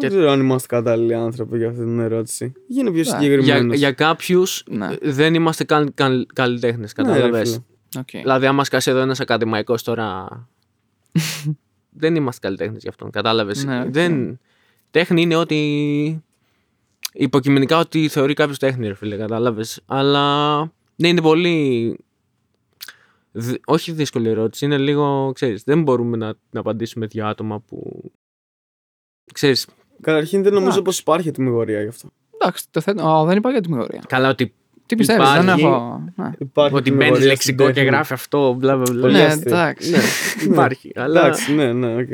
[0.00, 2.52] Δεν ξέρω αν είμαστε κατάλληλοι άνθρωποι για αυτή την ερώτηση.
[2.66, 3.04] Γίνε πιο Ναι.
[3.04, 3.76] συγκεκριμένος.
[3.78, 4.88] Για, για κάποιους Ναι.
[5.02, 7.42] δεν είμαστε καν, καν, καλλιτέχνες, κατάλαβε.
[7.98, 8.08] Οκ.
[8.10, 10.26] δηλαδή, άμα σκάσει εδώ ένας ακαδημαϊκός τώρα.
[11.90, 13.64] Δεν είμαστε καλλιτέχνες γι' αυτόν, κατάλαβες.
[13.64, 13.90] Ναι, οκ.
[13.90, 14.38] δεν...
[14.90, 16.22] Τέχνη είναι ότι.
[17.12, 19.80] Υποκειμενικά ότι θεωρεί κάποιος τέχνη, ρε φίλε, κατάλαβες.
[19.86, 20.58] Αλλά
[20.96, 21.96] ναι, είναι πολύ.
[23.32, 28.10] δυ- Όχι δύσκολη ερώτηση, είναι λίγο, ξέρεις, δεν μπορούμε να, να απαντήσουμε δύο άτομα που,
[29.32, 29.66] ξέρεις,
[30.00, 30.82] Καταρχήν δεν νομίζω Να.
[30.82, 32.08] πως υπάρχει τιμιγορία γι' αυτό.
[32.34, 33.20] Εντάξει, το θέτω.
[33.20, 34.02] Ω, δεν υπάρχει τιμιγορία.
[34.08, 34.54] καλά ότι,
[34.90, 35.64] Τι πιστεύεις, δεν Υπάρχει.
[35.64, 36.04] έχω.
[36.16, 37.88] Ναι, Υπάρχει ότι τιμιγορία μπαίνει στην λεξικό και τέχνη.
[37.88, 39.00] γράφει αυτό, μπλα μπλα μπλα.
[39.00, 39.42] Πολύ ναι αστείο.
[39.46, 39.90] εντάξει.
[39.90, 39.98] Ναι,
[40.44, 41.20] υπάρχει, αλλά...
[41.20, 42.08] Εντάξει, ναι, ναι, οκ.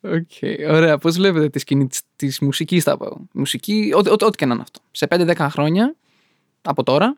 [0.00, 0.30] Οκ,
[0.70, 0.98] Ωραία.
[0.98, 3.28] Πώς βλέπετε τη σκηνή τη μουσικής, θα πω.
[3.32, 4.80] Μουσική, ό,τι, ό,τι, ό,τι και να είναι αυτό.
[4.90, 5.94] Σε 5-10 χρόνια
[6.62, 7.16] από τώρα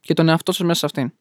[0.00, 1.12] και τον εαυτό σας μέσα σε αυτήν.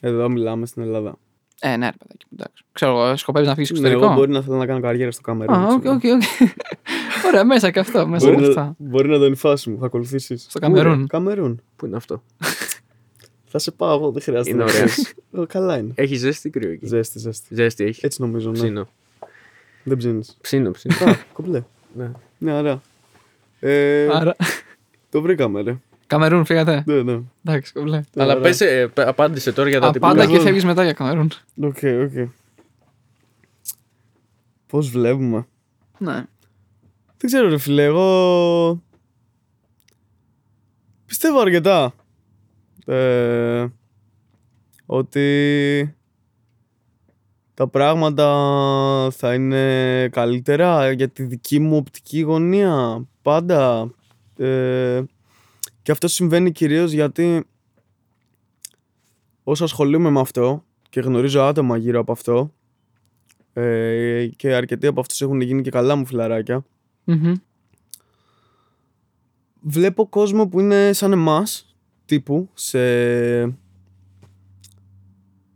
[0.00, 1.18] Εδώ μιλάμε στην Ελλάδα.
[1.60, 2.26] Ε, ναι, ρε παιδάκι.
[2.32, 2.64] Εντάξει.
[2.72, 5.20] Ξέρω εγώ, σκοπεύεις να φύγεις Ναι, εξωτερικό; εγώ μπορεί να θέλω να κάνω καριέρα στο
[5.22, 5.54] κάμερο.
[5.54, 6.02] Α, οκ, οκ, οκ.
[7.26, 8.06] Ωραία, μέσα και αυτό.
[8.06, 8.74] Μέσα Μπορεί, και να, αυτά.
[8.78, 10.46] μπορεί να τον υφάσει μου, θα ακολουθήσεις.
[10.48, 11.06] Στο Καμερούν.
[11.06, 11.62] Καμερούν.
[11.76, 12.22] Πού είναι αυτό;
[13.50, 14.50] Θα σε πάω εγώ, δεν χρειάζεται.
[14.50, 14.84] Είναι να ωραία.
[14.84, 15.14] ξέρεις.
[15.32, 15.92] Ε, Καλά είναι.
[15.94, 17.54] Έχει ζέστη ή κρύο εκεί; Ζέστη, ζέστη.
[17.54, 18.58] Ζέστη έχει; Έτσι νομίζω, ναι.
[18.58, 18.88] Ψήνω.
[19.84, 20.36] Δεν ψήνεις.
[20.40, 20.94] Ψήνω, ψήνω.
[21.10, 21.62] Α, κομπλέ.
[21.96, 22.10] ναι.
[22.38, 22.80] Ναι, ωραία.
[23.60, 24.36] Ε, Άρα.
[25.10, 25.76] το βρήκαμε, ρε.
[26.08, 26.82] Καμερούν, φύγατε.
[26.86, 27.20] Ναι, ναι.
[27.44, 28.02] Εντάξει, κομπλέ.
[28.16, 28.42] Αλλά Ωραία.
[28.42, 30.24] πες, ε, πε- απάντησε τώρα για τα Απάντα τυπικά.
[30.24, 30.46] και Λοιπόν.
[30.46, 31.30] φεύγεις μετά για Καμερούν.
[31.62, 32.28] Οκ, οκ.
[34.66, 35.46] Πώς βλέπουμε;
[35.98, 36.12] Ναι.
[37.16, 38.82] Δεν ξέρω ρε φίλε, εγώ
[41.06, 41.92] πιστεύω αρκετά
[42.86, 43.66] ε,
[44.86, 45.94] ότι
[47.54, 48.28] τα πράγματα
[49.10, 53.90] θα είναι καλύτερα για τη δική μου οπτική γωνία πάντα
[54.36, 55.02] ε,
[55.88, 57.44] και αυτό συμβαίνει κυρίως γιατί
[59.44, 62.54] όσο ασχολούμαι με αυτό και γνωρίζω άτομα γύρω από αυτό
[63.52, 66.64] ε, και αρκετοί από αυτούς έχουν γίνει και καλά μου φιλαράκια
[67.04, 67.32] Μμμ.
[69.60, 72.80] βλέπω κόσμο που είναι σαν εμάς τύπου σε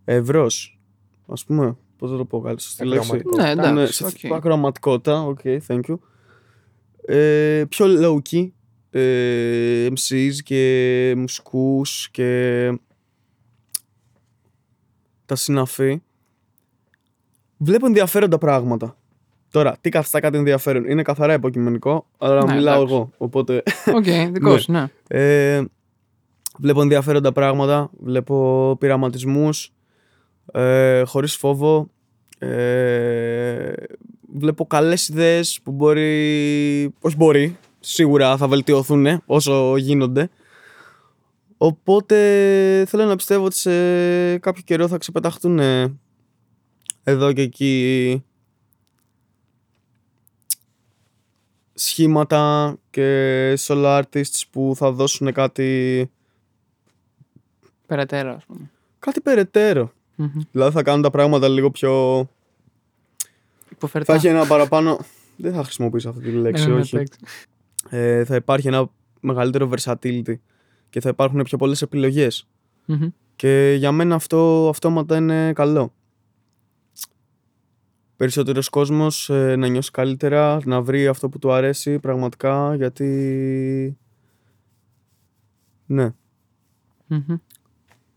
[0.05, 0.81] ευρώς
[1.27, 3.55] ας πούμε πώς θα το πω καλή σωστή λέξη Ακροαματικότητα.
[3.55, 3.93] Ναι, Ναι, εντάξει.
[4.11, 4.33] σε οκ.
[4.35, 5.95] ακροαματικότητα οκ thank you
[7.07, 8.49] ε, πιο low key
[8.95, 12.73] ε, MCs και μουσικούς και
[15.27, 16.03] τα συναφή
[17.57, 18.97] βλέπω ενδιαφέροντα πράγματα
[19.51, 22.95] Τώρα, τι καθιστά κάτι ενδιαφέρον; Είναι καθαρά υποκειμενικό, αλλά Ναι, μιλάω εντάξει.
[22.95, 23.11] εγώ.
[23.17, 23.63] Οπότε
[23.95, 24.59] Οκ, δικός Ναι.
[24.59, 24.89] σου, ναι.
[25.57, 25.65] ε,
[26.59, 29.73] βλέπω ενδιαφέροντα πράγματα, βλέπω πειραματισμούς,
[30.53, 31.91] ε, χωρίς φόβο,
[32.39, 33.73] ε,
[34.35, 40.31] βλέπω καλές ιδέες που μπορεί, όχι μπορεί, σίγουρα θα βελτιωθούν όσο γίνονται.
[41.57, 42.17] Οπότε
[42.89, 45.99] θέλω να πιστεύω ότι σε κάποιο καιρό θα ξεπεταχτούν ε,
[47.03, 48.23] εδώ και εκεί
[51.75, 56.11] σχήματα και solo artists που θα δώσουν κάτι,
[57.87, 58.71] Περαιτέρω, ας πούμε.
[58.99, 59.93] κάτι περαιτέρω.
[60.17, 60.41] Μμμ.
[60.51, 62.27] Δηλαδή θα κάνουν τα πράγματα λίγο πιο...
[63.71, 64.13] Υποφερτά.
[64.13, 64.99] Θα έχει ένα παραπάνω...
[65.37, 67.05] Δεν θα χρησιμοποιήσω αυτή τη λέξη, Ναι, ναι, ναι, όχι.
[67.85, 68.21] Εντάξει.
[68.21, 70.35] Ε, θα υπάρχει ένα μεγαλύτερο versatility
[70.91, 72.49] και θα υπάρχουν πιο πολλές επιλογές.
[72.87, 73.09] Μμμ.
[73.37, 75.93] Και για μένα αυτό αυτόματα είναι καλό.
[78.17, 83.97] Περισσότερος κόσμος ε, να νιώσει καλύτερα, να βρει αυτό που του αρέσει πραγματικά, γιατί...
[85.87, 86.13] Ναι,
[87.07, 87.37] Μμμ.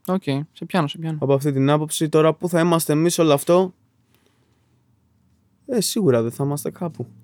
[0.07, 1.17] Οκ, σε πιάνω, σε πιάνω.
[1.21, 2.09] από αυτή την άποψη.
[2.09, 3.73] Τώρα που θα είμαστε εμείς όλο αυτό,
[5.65, 7.07] ε, σίγουρα δεν θα είμαστε κάπου.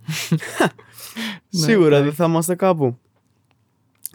[1.52, 2.04] Ναι, σίγουρα εντάξει.
[2.04, 2.98] δεν θα είμαστε κάπου.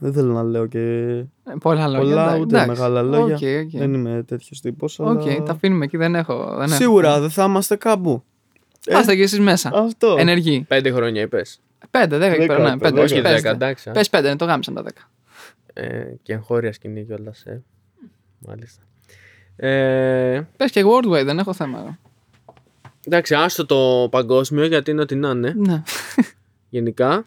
[0.00, 1.26] Δεν θέλω να λέω και Ε,
[1.60, 2.00] Πολλά λόγια.
[2.00, 2.70] πολλά εντάξει, ούτε εντάξει.
[2.80, 3.34] μεγάλα λόγια.
[3.34, 3.78] Οκ, οκ.
[3.80, 4.98] Δεν είμαι τέτοιος τύπος.
[4.98, 6.54] Οκ, τα αφήνουμε εκεί, δεν έχω.
[6.58, 6.74] Δεν έχω.
[6.74, 8.22] Σίγουρα δεν θα είμαστε κάπου.
[8.86, 9.70] Ε, Άστε και εσείς μέσα.
[9.74, 10.16] Αυτό.
[10.18, 10.64] Ενεργοί.
[10.68, 11.42] Πέντε χρόνια είπε.
[11.90, 12.62] Πέντε, δέκα εκεί Δέκα, πέρα.
[12.64, 13.00] Ναι, πέντε, πέντε.
[13.00, 13.88] όχι όχι, Όχι πες, δέκα, εντάξει.
[13.88, 13.92] α.
[13.92, 15.10] Πες πέντε, ναι, το γάμισαν τα δέκα.
[15.72, 17.42] Ε, και εγχώρια σκηνή κιόλας.
[17.42, 17.62] Ε.
[18.38, 18.82] Μάλιστα.
[19.56, 21.78] Ε, Πες και worldwide, δεν έχω θέμα.
[21.78, 21.96] εγώ.
[23.06, 25.54] εντάξει, άστο το παγκόσμιο γιατί είναι ό,τι να είναι.
[25.56, 25.82] Ναι.
[26.68, 27.26] Γενικά.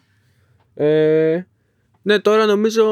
[0.74, 1.42] Ε,
[2.02, 2.86] ναι, τώρα νομίζω.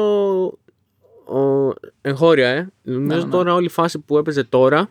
[1.28, 2.68] Ο, εγχώρια, ε.
[2.82, 3.30] Νομίζω Ναι, ναι.
[3.30, 4.90] τώρα όλη η φάση που έπαιζε τώρα.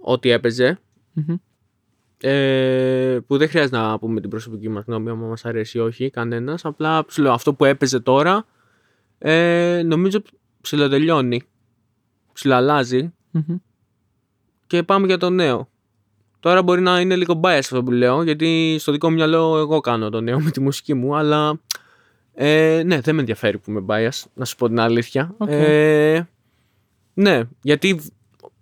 [0.00, 0.78] Ό,τι έπαιζε.
[1.12, 1.34] Μμμ.
[2.24, 6.10] Ε, που δεν χρειάζεται να πούμε την προσωπική μας γνώμη, άμα μας αρέσει ή όχι
[6.10, 6.64] κανένας.
[6.64, 8.46] Απλά σου λέω, αυτό που έπαιζε τώρα,
[9.18, 10.22] ε, νομίζω
[10.60, 11.42] ψιλοτελειώνει.
[12.32, 13.56] Ψιλοαλλάζει Μμμ.
[14.66, 15.68] και πάμε για το νέο.
[16.42, 19.80] Τώρα μπορεί να είναι λίγο bias αυτό που λέω, γιατί στο δικό μου μυαλό εγώ
[19.80, 21.60] κάνω το νέο με τη μουσική μου, αλλά
[22.34, 25.34] ε, ναι, δεν με ενδιαφέρει που είμαι bias, να σου πω την αλήθεια.
[25.38, 25.48] Οκ.
[25.50, 26.28] Ε,
[27.14, 28.00] ναι, γιατί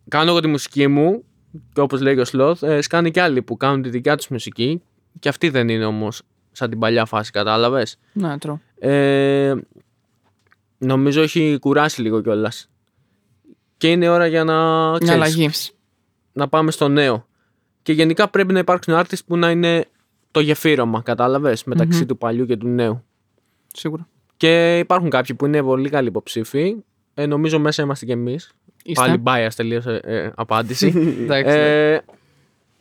[0.09, 1.25] κάνω εγώ τη μουσική μου
[1.73, 4.29] και όπως λέει και ο Sloth, ε, σκάνε και άλλοι που κάνουν τη δικιά τους
[4.29, 4.83] μουσική
[5.19, 6.23] και αυτή δεν είναι όμως
[6.53, 7.99] σαν την παλιά φάση, κατάλαβες.
[8.13, 8.59] Ναι, τρώω.
[8.79, 9.55] Ε,
[10.79, 12.69] νομίζω έχει κουράσει λίγο κιόλας.
[13.77, 15.51] Και είναι ώρα για να, Μια ξέρεις, αλλαγή.
[16.33, 17.29] να πάμε στο νέο.
[17.83, 19.85] Και γενικά πρέπει να υπάρξουν artists που να είναι
[20.31, 22.07] το γεφύρωμα, κατάλαβες, μεταξύ Μμμ.
[22.07, 23.05] του παλιού και του νέου.
[23.73, 24.09] Σίγουρα.
[24.37, 26.77] Και υπάρχουν κάποιοι που είναι πολύ καλοί υποψήφοι.
[27.15, 28.53] Ε, νομίζω μέσα είμαστε κι εμείς.
[28.83, 29.05] Είστε.
[29.05, 30.87] Πάλι bias τελείως ε, ε, απάντηση.
[31.23, 31.57] Εντάξει.
[31.57, 32.01] Ε,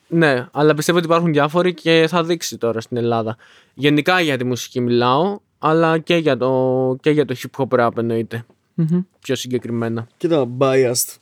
[0.07, 3.37] ναι, αλλά πιστεύω ότι υπάρχουν διάφοροι και θα δείξει τώρα στην Ελλάδα.
[3.73, 7.97] Γενικά για τη μουσική μιλάω, αλλά και για το, και για το hip hop rap
[7.97, 8.45] εννοείται.
[8.73, 9.01] Μμμ.
[9.19, 10.07] Πιο συγκεκριμένα.
[10.17, 11.15] Κοίτα, biased.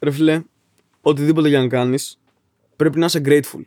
[0.00, 0.42] Ρε φίλε,
[1.02, 2.17] οτιδήποτε για να κάνεις,
[2.78, 3.64] πρέπει να είσαι grateful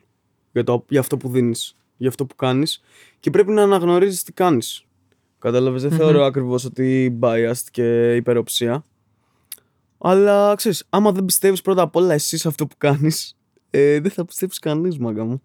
[0.52, 2.82] για, το, για αυτό που δίνεις, για αυτό που κάνεις
[3.20, 4.86] και πρέπει να αναγνωρίζεις τι κάνεις.
[5.40, 8.86] Κατάλαβες, δεν θεωρώ ακριβώς ότι biased και υπεροψία.
[9.98, 13.38] Αλλά ξέρεις, άμα δεν πιστεύεις πρώτα απ' όλα εσύ σε αυτό που κάνεις,
[13.70, 15.42] ε, δεν θα πιστέψεις κανείς μάγκα μου.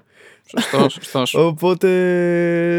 [0.47, 1.35] Σωστό, σωστός.
[1.35, 1.89] Οπότε,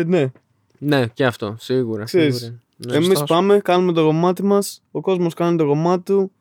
[0.07, 0.31] ναι.
[0.77, 2.03] Ναι, και αυτό, σίγουρα.
[2.03, 2.61] Ξέρεις, σίγουρα.
[2.77, 2.95] Ναι.
[2.95, 3.29] Εμείς σωστός.
[3.29, 6.31] πάμε, κάνουμε το κομμάτι μας, ο κόσμος κάνει το κομμάτι του,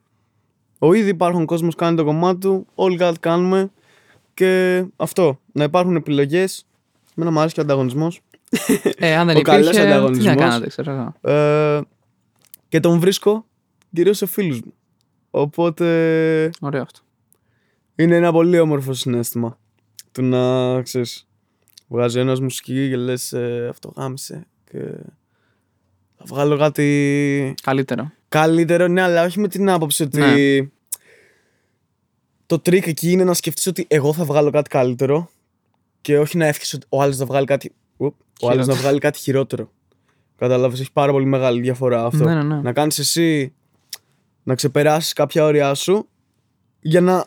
[0.78, 3.70] ο ήδη υπάρχον κόσμος κάνει το κομμάτι του, όλοι κάτι κάνουμε
[4.37, 6.66] και αυτό, να υπάρχουν επιλογές,
[7.16, 8.20] εμένα μου αρέσει και ο ανταγωνισμός
[8.99, 10.34] Ε, αν δεν Ο καλός υπήρχε, τι να ανταγωνισμός.
[10.37, 11.32] κάνατε, ξέρω εγώ.
[11.34, 11.80] ε,
[12.68, 13.47] και τον βρίσκω
[13.95, 14.74] κυρίως σε φίλους μου.
[15.30, 15.84] Οπότε
[16.61, 17.01] Ωραίο αυτό.
[17.97, 19.59] είναι ένα πολύ όμορφο συνέστημα
[20.12, 21.26] του να, ξέρεις,
[21.89, 24.78] βγάζει ένας μουσική και λες ε, αυτό γάμισε και
[26.16, 28.11] θα βγάλω κάτι Καλύτερο.
[28.28, 30.18] Καλύτερο, ναι, αλλά όχι με την άποψη ότι.
[30.18, 30.68] Ναι.
[32.47, 35.30] Το τρίκ εκεί είναι να σκεφτείς ότι εγώ θα βγάλω κάτι καλύτερο
[36.01, 37.72] και όχι να εύχεσαι ότι ο άλλος θα βγάλει κάτι.
[37.97, 38.80] Ουπ, ο άλλος να Χειρότερο.
[38.80, 39.70] βγάλει κάτι χειρότερο.
[40.36, 42.24] Κατάλαβες, έχει πάρα πολύ μεγάλη διαφορά αυτό.
[42.24, 42.61] Ναι, ναι, ναι.
[42.61, 43.53] Να κάνεις εσύ
[44.42, 46.09] να ξεπεράσεις κάποια όρια σου
[46.80, 47.26] για να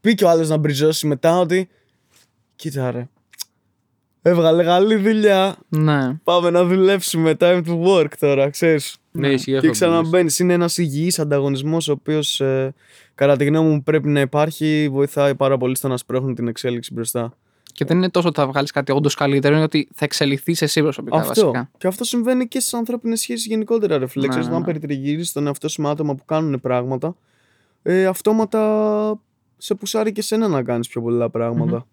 [0.00, 1.68] πει και ο άλλος να μπριζώσει μετά ότι.
[2.56, 3.08] Κοίτα ρε.
[4.22, 5.56] Έβγαλε καλή δουλειά.
[5.68, 6.14] Ναι.
[6.14, 7.36] Πάμε να δουλέψουμε.
[7.40, 8.99] Time to work τώρα, ξέρεις.
[9.12, 9.60] Ναι, ισχύει Και αυτό.
[9.60, 9.76] που λες.
[9.78, 10.38] ξαναμπαίνεις.
[10.38, 12.42] Είναι ένας υγιής ανταγωνισμός, ο οποίος
[13.14, 14.88] κατά τη γνώμη μου πρέπει να υπάρχει.
[14.90, 17.32] Βοηθάει πάρα πολύ στο να σπρώχνουν την εξέλιξη μπροστά.
[17.72, 20.82] Και δεν είναι τόσο ότι θα βγάλεις κάτι όντως καλύτερο, είναι ότι θα εξελιχθείς εσύ
[20.82, 21.28] προσωπικά αυτό.
[21.46, 21.70] βασικά.
[21.78, 24.22] Και αυτό συμβαίνει και στις ανθρώπινες σχέσεις γενικότερα, ρε φίλε.
[24.22, 24.66] Ναι, Ξέρεις, ναι, αν ναι.
[24.66, 27.16] περιτριγυρίσει τον εαυτό σου με άτομα που κάνουν πράγματα,
[27.82, 29.20] ε, αυτόματα
[29.56, 31.86] σε πουσάρει και σένα να κάνεις πιο πολλά πράγματα.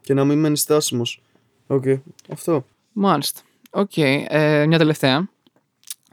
[0.00, 1.22] Και να μην μένεις στάσιμος.
[1.66, 1.84] Οκ.
[2.32, 2.64] Αυτό.
[2.92, 3.40] Μάλιστα.
[3.70, 3.96] Οκ.
[3.96, 5.28] Ε, μια τελευταία.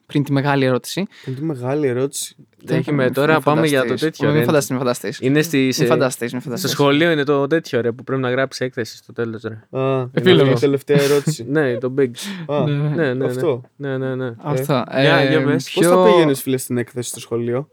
[0.10, 1.06] Πριν τη μεγάλη ερώτηση.
[1.26, 2.36] Είναι τη μεγάλη ερώτηση.
[2.68, 4.10] Έχουμε Μην τώρα, πάμε για το φανταστείς.
[4.12, 4.30] τέτοιο.
[4.30, 4.44] Μην ρε.
[4.46, 5.20] φανταστείς, μην φανταστείς.
[5.22, 6.72] Είναι στη, Μην σε- φανταστείς, μην στο φανταστείς.
[6.72, 9.42] σχολείο είναι το τέτοιο ρε, που πρέπει να γράψει έκθεση στο τέλος.
[9.44, 9.80] Ρε.
[9.82, 10.48] Α, Επίλογος.
[10.48, 11.44] είναι η τελευταία ερώτηση.
[11.50, 12.10] ναι, το big.
[12.48, 12.88] Α, Ναι, ναι.
[12.90, 13.26] ναι, ναι, ναι.
[13.26, 13.62] αυτό.
[13.76, 14.34] Ναι, ναι, ναι.
[14.38, 14.84] Αυτό.
[14.92, 15.72] Για- Ε, για πες.
[15.72, 17.70] Πώς πιο- θα πήγαινες, φίλε, στην έκθεση στο σχολείο;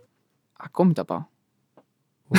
[0.56, 1.24] Ακόμη τα πάω.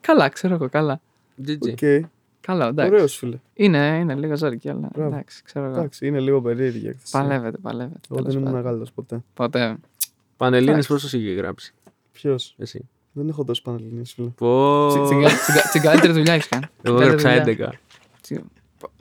[0.00, 1.00] καλά, ξέρω εγώ, καλά.
[1.46, 1.56] GG.
[1.72, 2.10] Οκ.
[2.46, 2.92] Καλά, εντάξει.
[2.94, 3.36] Ωραίος, φίλε.
[3.54, 5.14] Είναι, είναι λίγο ζόρικη, αλλά Μπράβο.
[5.14, 5.74] εντάξει, ξέρω εγώ.
[5.76, 7.12] Εντάξει, είναι λίγο περίεργη η έκθεση.
[7.12, 8.00] Παλεύετε, παλεύετε.
[8.10, 8.70] Εγώ τέλος δεν ήμουν πάντων.
[8.70, 9.20] Καλός ποτέ.
[9.34, 9.76] Ποτέ.
[10.36, 10.88] Πανελλήνιες Εντάξει.
[11.06, 11.74] πόσο είχε γράψει;
[12.12, 12.88] Ποιος; Εσύ.
[13.12, 14.28] Δεν έχω δώσει πανελλήνιες, φίλε.
[14.28, 14.86] Πω.
[14.88, 16.64] Τσι- τσι- τσι- Την καλύτερη δουλειά έχεις κάνει.
[16.82, 17.56] Εγώ Την έγραψα καλύτερη 11.
[17.64, 17.80] δουλειά.
[18.20, 18.40] Τσι-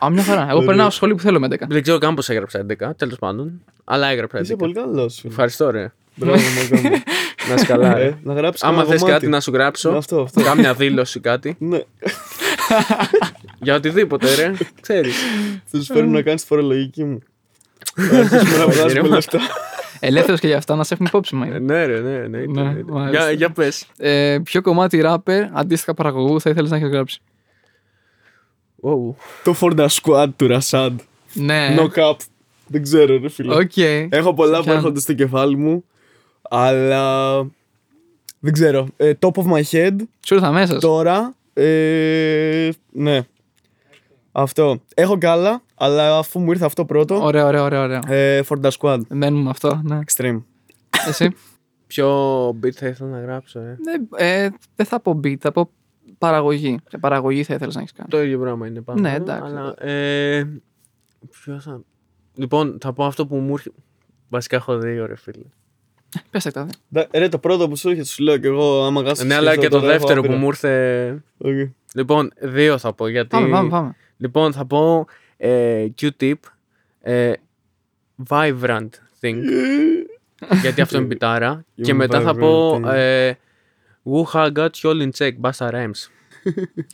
[0.06, 0.42] Α, μια χαρά.
[0.42, 0.66] Εγώ Ωραίο.
[0.66, 1.66] περνάω στο σχολείο που θέλω με 11.
[1.70, 3.62] Δεν ξέρω καν πώς έγραψα 11, τέλος πάντων.
[3.84, 4.44] Αλλά έγραψα 11.
[4.44, 5.32] Είσαι πολύ καλός, φίλε.
[5.32, 5.92] Ευχαριστώ, ρε.
[6.16, 6.38] Μπράβο,
[6.72, 6.96] μαγκά μου.
[7.50, 8.06] Να είσαι καλά, ρε.
[8.06, 10.42] Ε, Να γράψεις Άμα θες κάτι να σου γράψω, Αυτό, αυτό.
[10.42, 11.56] κάμια δήλωση κάτι.
[11.60, 11.80] Ναι,
[13.62, 14.52] Για οτιδήποτε, ρε.
[14.82, 15.16] Ξέρεις.
[15.66, 17.20] θα σου φέρω να κάνεις τη φορολογική μου.
[17.96, 19.40] Θα αρχίσουμε να βγάζουμε λεφτά.
[20.00, 21.46] Ελεύθερος και για αυτά να σε έχουμε υπόψη μα.
[21.46, 22.38] ναι, ρε, ναι, ναι.
[22.46, 22.84] Ναι, ναι.
[22.88, 23.10] μάλιστα.
[23.10, 23.86] Για, για πες.
[23.98, 27.22] Ε, ποιο κομμάτι rapper αντίστοιχα παραγωγού θα ήθελες να έχεις γράψει;
[29.44, 31.00] Το Forda Squad του Ρασάντ.
[31.34, 31.76] Ναι.
[31.80, 32.16] No cap.
[32.68, 33.56] Δεν ξέρω, ρε φίλε.
[33.56, 33.78] Οκ.
[34.10, 34.78] Έχω πολλά που Πιάνω.
[34.78, 35.84] έρχονται στο κεφάλι μου.
[36.50, 37.38] Αλλά.
[38.40, 38.88] Δεν ξέρω.
[38.98, 39.96] Ε, top of my head.
[40.26, 40.78] Σου ήρθα μέσα.
[40.78, 41.36] Τώρα.
[41.54, 43.22] Ε, ναι.
[44.32, 44.82] Αυτό.
[44.94, 47.24] Έχω κι άλλα, αλλά αφού μου ήρθε αυτό πρώτο.
[47.24, 47.82] Ωραίο, ωραίο, ωραίο.
[47.84, 48.00] ωραίο.
[48.08, 49.00] Ε, For the Squad.
[49.10, 49.82] Μένουμε με αυτό.
[49.84, 50.00] Ναι.
[50.06, 50.42] Extreme.
[51.08, 51.30] Εσύ;
[51.88, 53.78] Ποιο beat θα ήθελα να γράψω, ε;
[54.18, 55.70] Ε, ε, δεν θα πω beat, θα πω
[56.18, 56.80] παραγωγή.
[56.90, 58.10] Σε παραγωγή θα ήθελες να έχεις κάνει.
[58.10, 59.00] Το ίδιο πράγμα είναι πάνω.
[59.02, 59.44] Ναι, εδώ, εντάξει.
[59.56, 60.62] Αλλά, ε,
[61.44, 61.82] ποιος θα...
[62.36, 63.76] Λοιπόν, θα πω αυτό που μου έρχεται.
[64.30, 65.44] Βασικά έχω δύο, ρε φίλε.
[66.32, 66.72] Πες τα εκτάδε.
[66.94, 69.56] Ντα- Ρε, το πρώτο που σου έρχεται, σου λέω και εγώ, άμα γάσεις Ναι, αλλά
[69.56, 71.24] και το δεύτερο που μου ήρθε.
[71.38, 71.70] Οκ.
[71.94, 73.08] Λοιπόν, δύο θα πω.
[73.08, 73.28] Γιατί...
[73.30, 73.96] Πάμε, πάμε, πάμε.
[74.22, 75.06] Λοιπόν, θα πω
[75.38, 76.34] ε, Q-tip.
[77.02, 77.34] Ε,
[78.30, 78.90] vibrant
[79.22, 79.36] thing.
[80.62, 81.66] γιατί αυτό είναι πιτάρα.
[81.78, 82.94] You και μετά θα πω vibrant thing.
[82.94, 83.34] ε,
[84.04, 85.32] Woo hah got you all in check.
[85.42, 86.08] Busta Rhymes.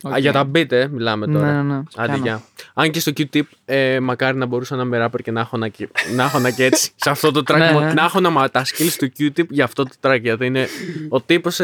[0.02, 0.12] Οκ.
[0.14, 1.46] Α, για τα beat, ε, μιλάμε τώρα.
[1.46, 1.82] Ναι, ναι, ναι.
[1.96, 2.22] Άντε, Πιάνω.
[2.22, 2.42] γεια.
[2.74, 5.68] Αν και στο Q-tip, ε, μακάρι να μπορούσα να είμαι rapper και να έχω να,
[5.68, 6.90] και- να, έχω να και έτσι.
[6.96, 7.58] σε αυτό το track.
[7.58, 7.92] Ναι, μου- ναι.
[7.92, 10.18] Να έχω να μα- τα skills του Q-tip για αυτό το track.
[10.20, 10.66] Γιατί είναι,
[11.08, 11.60] ο τύπος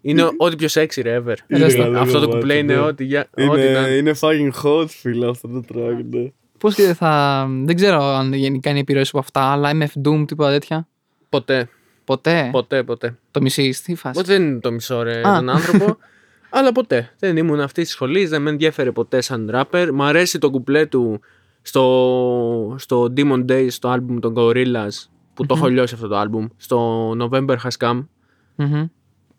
[0.00, 1.34] είναι ό,τι πιο sexy ρε, ever.
[1.46, 1.82] Είναι Ρέστα.
[1.82, 2.80] καλό αυτό το κομμάτι, κουπλέ είναι ναι.
[2.80, 6.32] ό,τι, για- ό,τι Είναι, να είναι fucking hot, φίλε, αυτό το track, ναι.
[6.58, 7.46] Πώς και θα.
[7.64, 10.88] Δεν ξέρω αν γενικά είναι επιρροές από αυτά, αλλά MF Doom, τίποτα τέτοια.
[11.28, 11.68] Ποτέ,
[12.04, 13.18] Ποτέ; ποτέ, ποτέ.
[13.30, 14.20] Το μισή, τι φάση.
[14.20, 15.34] Ποτέ δεν είναι το μισό ρε Α.
[15.34, 15.96] τον άνθρωπο.
[16.50, 17.10] αλλά ποτέ.
[17.18, 19.88] Δεν ήμουν αυτή της σχολής, δεν με ενδιαφέρε ποτέ σαν rapper.
[19.92, 21.20] Μ' αρέσει το κουπλέ του
[21.62, 24.88] στο, στο Demon Days, στο album των Gorillaz,
[25.34, 26.46] που το έχω λιώσει αυτό το album.
[26.56, 28.06] Στο November Has Come.
[28.54, 28.84] Μμμ.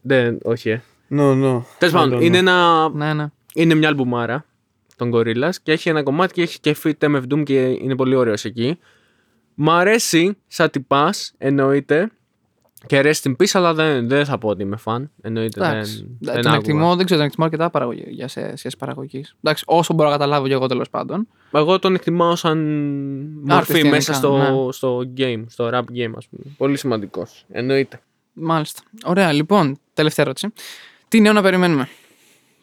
[0.02, 0.82] Δεν, όχι, ε.
[1.12, 1.62] No, no.
[1.78, 2.42] Τέλος I πάντων, don't είναι, know.
[2.42, 3.26] ένα, Ναι, ναι.
[3.54, 4.46] είναι μια αλμπουμάρα
[4.96, 8.16] των Gorillaz και έχει ένα κομμάτι και έχει και fit MF Doom και είναι πολύ
[8.16, 8.80] ωραίος εκεί.
[9.54, 12.12] Μ' αρέσει σαν τυπάς, εννοείται.
[12.86, 15.04] Και rest in peace, αλλά δεν, δεν θα πω ότι είμαι fan.
[15.22, 15.96] Εννοείται Εντάξει.
[16.20, 16.56] δεν, τον δεν άκουγα.
[16.56, 19.36] εκτιμώ, δεν ξέρω, τον εκτιμώ αρκετά παραγωγή, για σε σχέση παραγωγής.
[19.44, 21.28] Εντάξει, όσο μπορώ να καταλάβω και εγώ τέλος πάντων.
[21.52, 22.58] Εγώ τον εκτιμάω σαν
[23.44, 24.72] μορφή γενικά, μέσα στο, ναι.
[24.72, 26.44] στο game, στο rap game, ας πούμε.
[26.58, 27.46] Πολύ σημαντικός.
[27.52, 28.02] Εννοείται.
[28.42, 28.82] Μάλιστα.
[29.04, 30.54] Ωραία, λοιπόν, τελευταία ερώτηση.
[31.08, 31.90] Τι νέο να περιμένουμε;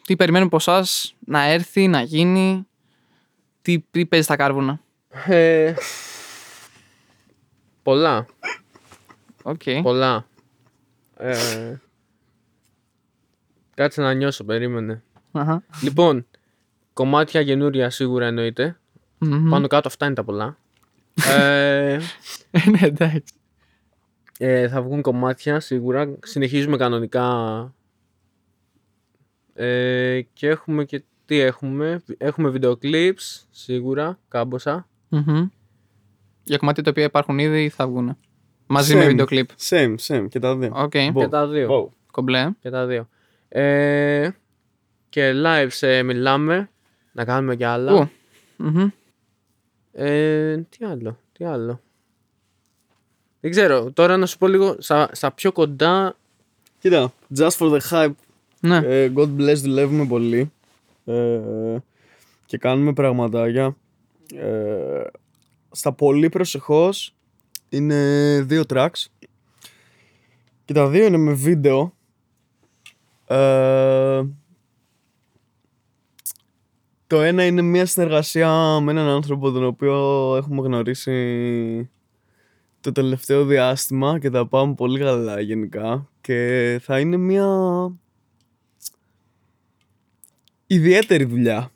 [0.05, 2.67] Τι περιμένουμε από εσάς να έρθει, να γίνει;
[3.61, 4.79] Τι, τι παίζει στα κάρβουνα;
[5.25, 5.73] Ε,
[7.83, 8.25] πολλά,
[9.43, 9.61] Οκ.
[9.81, 10.27] πολλά.
[11.17, 11.75] Ε,
[13.73, 15.03] κάτσε να νιώσω, περίμενε.
[15.31, 15.63] Αχα.
[15.81, 16.25] Λοιπόν,
[16.93, 18.79] κομμάτια καινούρια σίγουρα εννοείται.
[19.17, 19.49] Μμμ.
[19.49, 20.57] Πάνω κάτω αυτά είναι τα πολλά.
[21.27, 21.93] ε,
[22.51, 23.33] Ε, ναι, εντάξει.
[24.37, 26.17] Ε, θα βγουν κομμάτια σίγουρα.
[26.23, 27.27] Συνεχίζουμε κανονικά.
[29.53, 32.03] Ε, και έχουμε και τι έχουμε.
[32.17, 34.87] Έχουμε βίντεο clips σίγουρα, κάμποσα.
[35.09, 35.47] Μμμ.
[36.43, 38.17] Για κομμάτια τα οποία υπάρχουν ήδη ή θα βγουν.
[38.67, 39.07] Μαζί με Same.
[39.07, 39.49] βίντεο κλιπ.
[39.69, 40.71] Same, same, και τα δύο.
[40.75, 40.91] Οκ.
[40.93, 41.13] Both.
[41.15, 41.67] Και τα δύο.
[41.71, 41.89] Both.
[42.11, 42.49] Κομπλέ.
[42.59, 43.09] Και τα δύο.
[43.49, 44.29] Ε,
[45.09, 46.69] και live σε μιλάμε.
[47.11, 47.93] Να κάνουμε κι άλλα.
[47.93, 48.09] Ου.
[48.57, 48.89] Μμμ.
[49.91, 51.81] Ε, τι άλλο, τι άλλο.
[53.47, 56.15] Δεν ξέρω, τώρα να σου πω λίγο στα, στα πιο κοντά.
[56.79, 58.11] Κοίτα, just for the hype,
[58.59, 58.77] Ναι.
[58.77, 60.51] ε, God bless, δουλεύουμε πολύ
[61.05, 61.39] ε,
[62.45, 63.75] και κάνουμε πραγματάκια.
[64.33, 65.03] Ε,
[65.71, 67.15] στα πολύ προσεχώς
[67.69, 69.05] είναι δύο tracks
[70.65, 71.93] και τα δύο είναι με βίντεο.
[73.27, 74.23] Ε,
[77.07, 79.95] το ένα είναι μια συνεργασία με έναν άνθρωπο τον οποίο
[80.35, 81.89] έχουμε γνωρίσει
[82.87, 87.47] το τελευταίο διάστημα και θα πάμε πολύ καλά γενικά και θα είναι μια
[90.67, 91.71] ιδιαίτερη δουλειά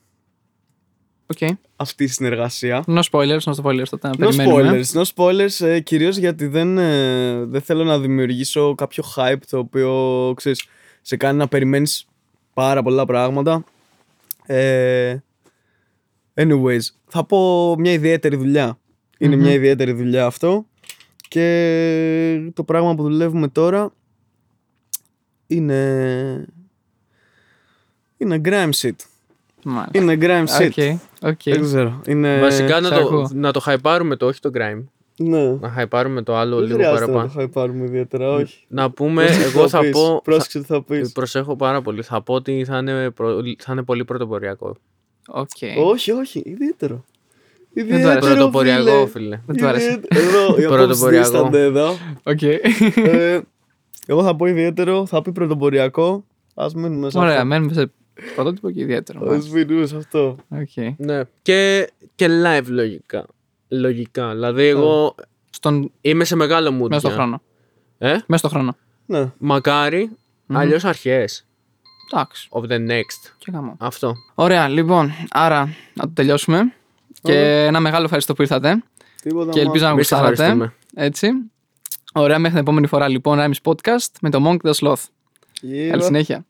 [1.27, 1.37] Οκ.
[1.75, 2.83] αυτή η συνεργασία.
[2.87, 4.81] No spoilers, no spoilers τότε να No περιμένουμε.
[4.83, 9.57] spoilers, no spoilers, ε, κυρίως γιατί δεν, ε, δεν θέλω να δημιουργήσω κάποιο hype το
[9.57, 10.65] οποίο, ξέρεις,
[11.01, 12.05] σε κάνει να περιμένεις
[12.53, 13.63] πάρα πολλά πράγματα.
[14.45, 15.17] Ε,
[16.33, 18.79] anyways, θα πω μια ιδιαίτερη δουλειά.
[19.17, 19.41] Είναι Μμμ.
[19.41, 20.65] μια ιδιαίτερη δουλειά αυτό
[21.31, 23.91] και το πράγμα που δουλεύουμε τώρα
[25.47, 26.45] είναι...
[28.17, 28.91] Είναι grime shit.
[29.63, 29.91] Μάλιστα.
[30.01, 30.69] Είναι grime shit.
[31.21, 31.31] Οκ.
[31.31, 31.41] Οκ.
[31.43, 32.01] Δεν ξέρω.
[32.05, 32.39] Είναι...
[32.39, 33.29] Βασικά να σε το, ακούω.
[33.33, 34.83] να το χαϊπάρουμε το, όχι το grime.
[35.17, 35.51] Ναι.
[35.51, 37.27] Να χαϊπάρουμε το άλλο Δεν λίγο χρειάζεται να παραπάνω.
[37.27, 38.65] το χαϊπάρουμε ιδιαίτερα, όχι.
[38.67, 40.21] Να πούμε, Πρόσεξε τι εγώ θα πεις, πω.
[40.23, 41.11] Πρόσεξε τι θα θα- πεις.
[41.11, 42.01] προσέχω πάρα πολύ.
[42.03, 44.75] Θα πω ότι θα είναι, προ- θα είναι πολύ πρωτοποριακό.
[45.27, 45.47] Οκ.
[45.85, 47.05] Όχι, όχι, ιδιαίτερο.
[47.73, 48.29] Του Ιδιαίτερο, άρεσε.
[48.33, 49.39] Πρωτοποριακό, φίλε.
[49.45, 49.85] Δεν του άρεσε.
[49.85, 50.21] Ιδιαίτερο.
[50.27, 51.23] Εδώ, οι απόψεις Πρωτοποριακό.
[51.29, 51.97] δίστανται εδώ.
[52.23, 52.41] Οκ.
[52.41, 53.39] Ε,
[54.05, 56.25] Εγώ θα πω ιδιαίτερο, θα πει πρωτοποριακό.
[56.55, 57.45] Ας μείνουμε σε Ωραία, αυτό.
[57.45, 57.91] μένουμε σε
[58.35, 59.31] πρωτότυπο και ιδιαίτερο.
[59.31, 60.35] Ας μείνουμε σε αυτό.
[60.49, 60.95] Οκ.
[60.97, 61.21] Ναι.
[61.41, 63.25] Και, και live λογικά.
[63.67, 64.31] Λογικά.
[64.31, 65.15] Δηλαδή, εγώ
[65.49, 65.91] Στον...
[66.01, 66.87] είμαι σε μεγάλο mood.
[66.87, 67.41] Μέσα στον για- χρόνο.
[67.97, 68.75] Ε; Μέσα στον χρόνο.
[69.05, 69.31] Ναι.
[69.37, 70.09] Μακάρι.
[70.45, 70.57] Μμμ.
[70.57, 71.45] Αλλιώς αρχές.
[72.13, 72.47] Εντάξει.
[72.51, 73.31] Of the next.
[73.37, 73.75] Και γαμό.
[73.79, 74.13] Αυτό.
[74.35, 76.73] Ωραία, λοιπόν, άρα να το τελειώσουμε.
[77.21, 78.83] Και ένα μεγάλο ευχαριστώ που ήρθατε.
[79.21, 80.31] Τίποτα Και ελπίζω να Εμείς γουστάρατε.
[80.31, 80.73] ευχαριστούμε.
[80.93, 81.29] Έτσι.
[82.13, 85.03] Ωραία, μέχρι την επόμενη φορά λοιπόν, Rhymes Podcast με το Monk the Sloth.
[85.61, 85.89] Γύρω.
[85.89, 86.45] Καλή συνέχεια.